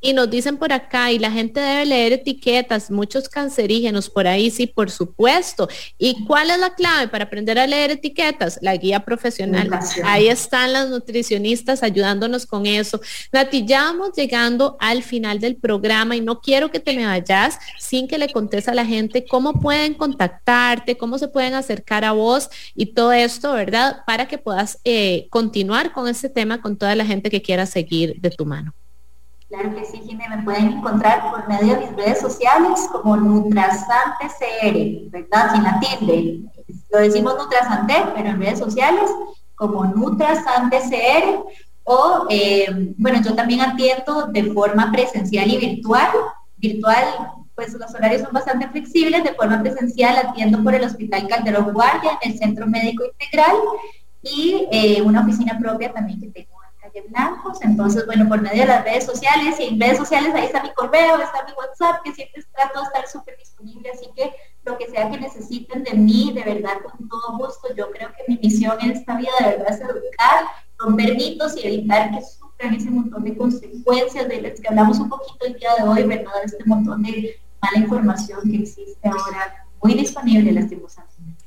[0.00, 4.50] Y nos dicen por acá, y la gente debe leer etiquetas, muchos cancerígenos por ahí,
[4.50, 5.68] sí, por supuesto.
[5.98, 8.58] ¿Y cuál es la clave para aprender a leer etiquetas?
[8.62, 9.70] La guía profesional.
[10.04, 13.00] Ahí están las nutricionistas ayudándonos con eso.
[13.32, 17.58] Nati, ya vamos llegando al final del programa y no quiero que te me vayas
[17.78, 22.12] sin que le contes a la gente cómo pueden contactarte, cómo se pueden acercar a
[22.12, 23.98] vos y todo esto, ¿verdad?
[24.06, 28.20] Para que puedas eh, continuar con este tema con toda la gente que quiera seguir
[28.20, 28.74] de tu mano.
[29.50, 34.28] Claro que sí, Jimmy, me pueden encontrar por medio de mis redes sociales como Nutrasante
[34.28, 35.52] CR, ¿verdad?
[35.52, 36.42] Sin la tilde.
[36.92, 39.10] Lo decimos Nutrasante, pero en redes sociales
[39.56, 41.44] como Nutrasante CR.
[41.82, 46.10] O, eh, bueno, yo también atiendo de forma presencial y virtual.
[46.56, 47.04] Virtual,
[47.56, 49.24] pues los horarios son bastante flexibles.
[49.24, 53.56] De forma presencial atiendo por el Hospital Calderón Guardia, en el Centro Médico Integral
[54.22, 56.59] y eh, una oficina propia también que tengo
[57.08, 57.58] blancos.
[57.62, 60.72] Entonces, bueno, por medio de las redes sociales y en redes sociales ahí está mi
[60.72, 63.90] correo, está mi WhatsApp, que siempre trato de estar súper disponible.
[63.90, 64.32] Así que
[64.64, 67.74] lo que sea que necesiten de mí, de verdad, con todo gusto.
[67.76, 70.44] Yo creo que mi misión en esta vida de verdad es educar,
[70.78, 75.08] romper mitos y evitar que sufran ese montón de consecuencias de las que hablamos un
[75.08, 76.32] poquito el día de hoy, ¿verdad?
[76.44, 81.39] Este montón de mala información que existe ahora, muy disponible lastimosamente.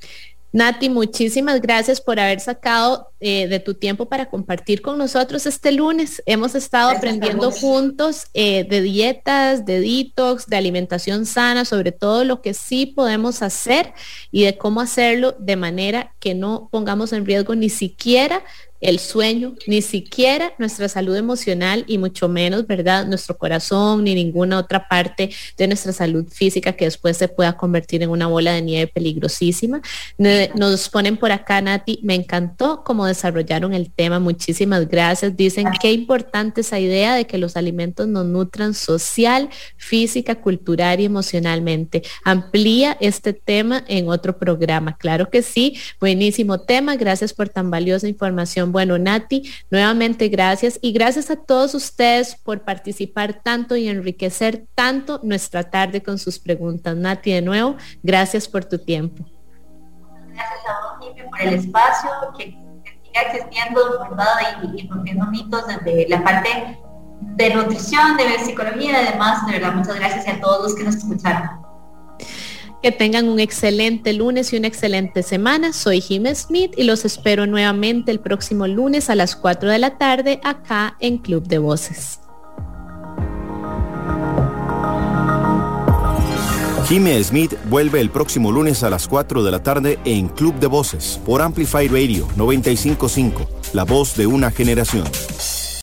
[0.53, 5.71] Nati, muchísimas gracias por haber sacado eh, de tu tiempo para compartir con nosotros este
[5.71, 6.21] lunes.
[6.27, 12.43] Hemos estado aprendiendo juntos eh, de dietas, de detox, de alimentación sana, sobre todo lo
[12.43, 13.93] que sí podemos hacer
[14.29, 18.43] y de cómo hacerlo de manera que no pongamos en riesgo ni siquiera
[18.83, 23.05] el sueño, ni siquiera nuestra salud emocional y mucho menos, ¿verdad?
[23.07, 28.03] Nuestro corazón ni ninguna otra parte de nuestra salud física que después se pueda convertir
[28.03, 29.81] en una bola de nieve peligrosísima.
[30.17, 35.35] Nos ponen por acá, Nati, me encantó cómo desarrollaron el tema, muchísimas gracias.
[35.35, 41.05] Dicen qué importante esa idea de que los alimentos nos nutran social, física, cultural y
[41.05, 42.03] emocionalmente.
[42.25, 44.97] Amplía este tema en otro programa.
[44.97, 46.97] Claro que sí, buenísimo tema.
[46.97, 52.63] Gracias por tan valiosa información bueno, Nati, nuevamente gracias y gracias a todos ustedes por
[52.63, 56.95] participar tanto y enriquecer tanto nuestra tarde con sus preguntas.
[56.95, 59.23] Nati, de nuevo, gracias por tu tiempo.
[60.33, 62.45] Gracias a vos, por el espacio que,
[63.03, 64.63] siga existiendo, ¿verdad?
[64.63, 66.79] Y, y rompiendo mitos desde la parte
[67.21, 70.95] de nutrición, de psicología y además, de verdad, muchas gracias a todos los que nos
[70.95, 71.62] escucharon.
[72.83, 75.71] Que tengan un excelente lunes y una excelente semana.
[75.71, 79.97] Soy Jim Smith y los espero nuevamente el próximo lunes a las 4 de la
[79.97, 82.19] tarde acá en Club de Voces.
[86.89, 90.67] Jimmy Smith vuelve el próximo lunes a las 4 de la tarde en Club de
[90.67, 95.05] Voces por Amplify Radio 955, la voz de una generación.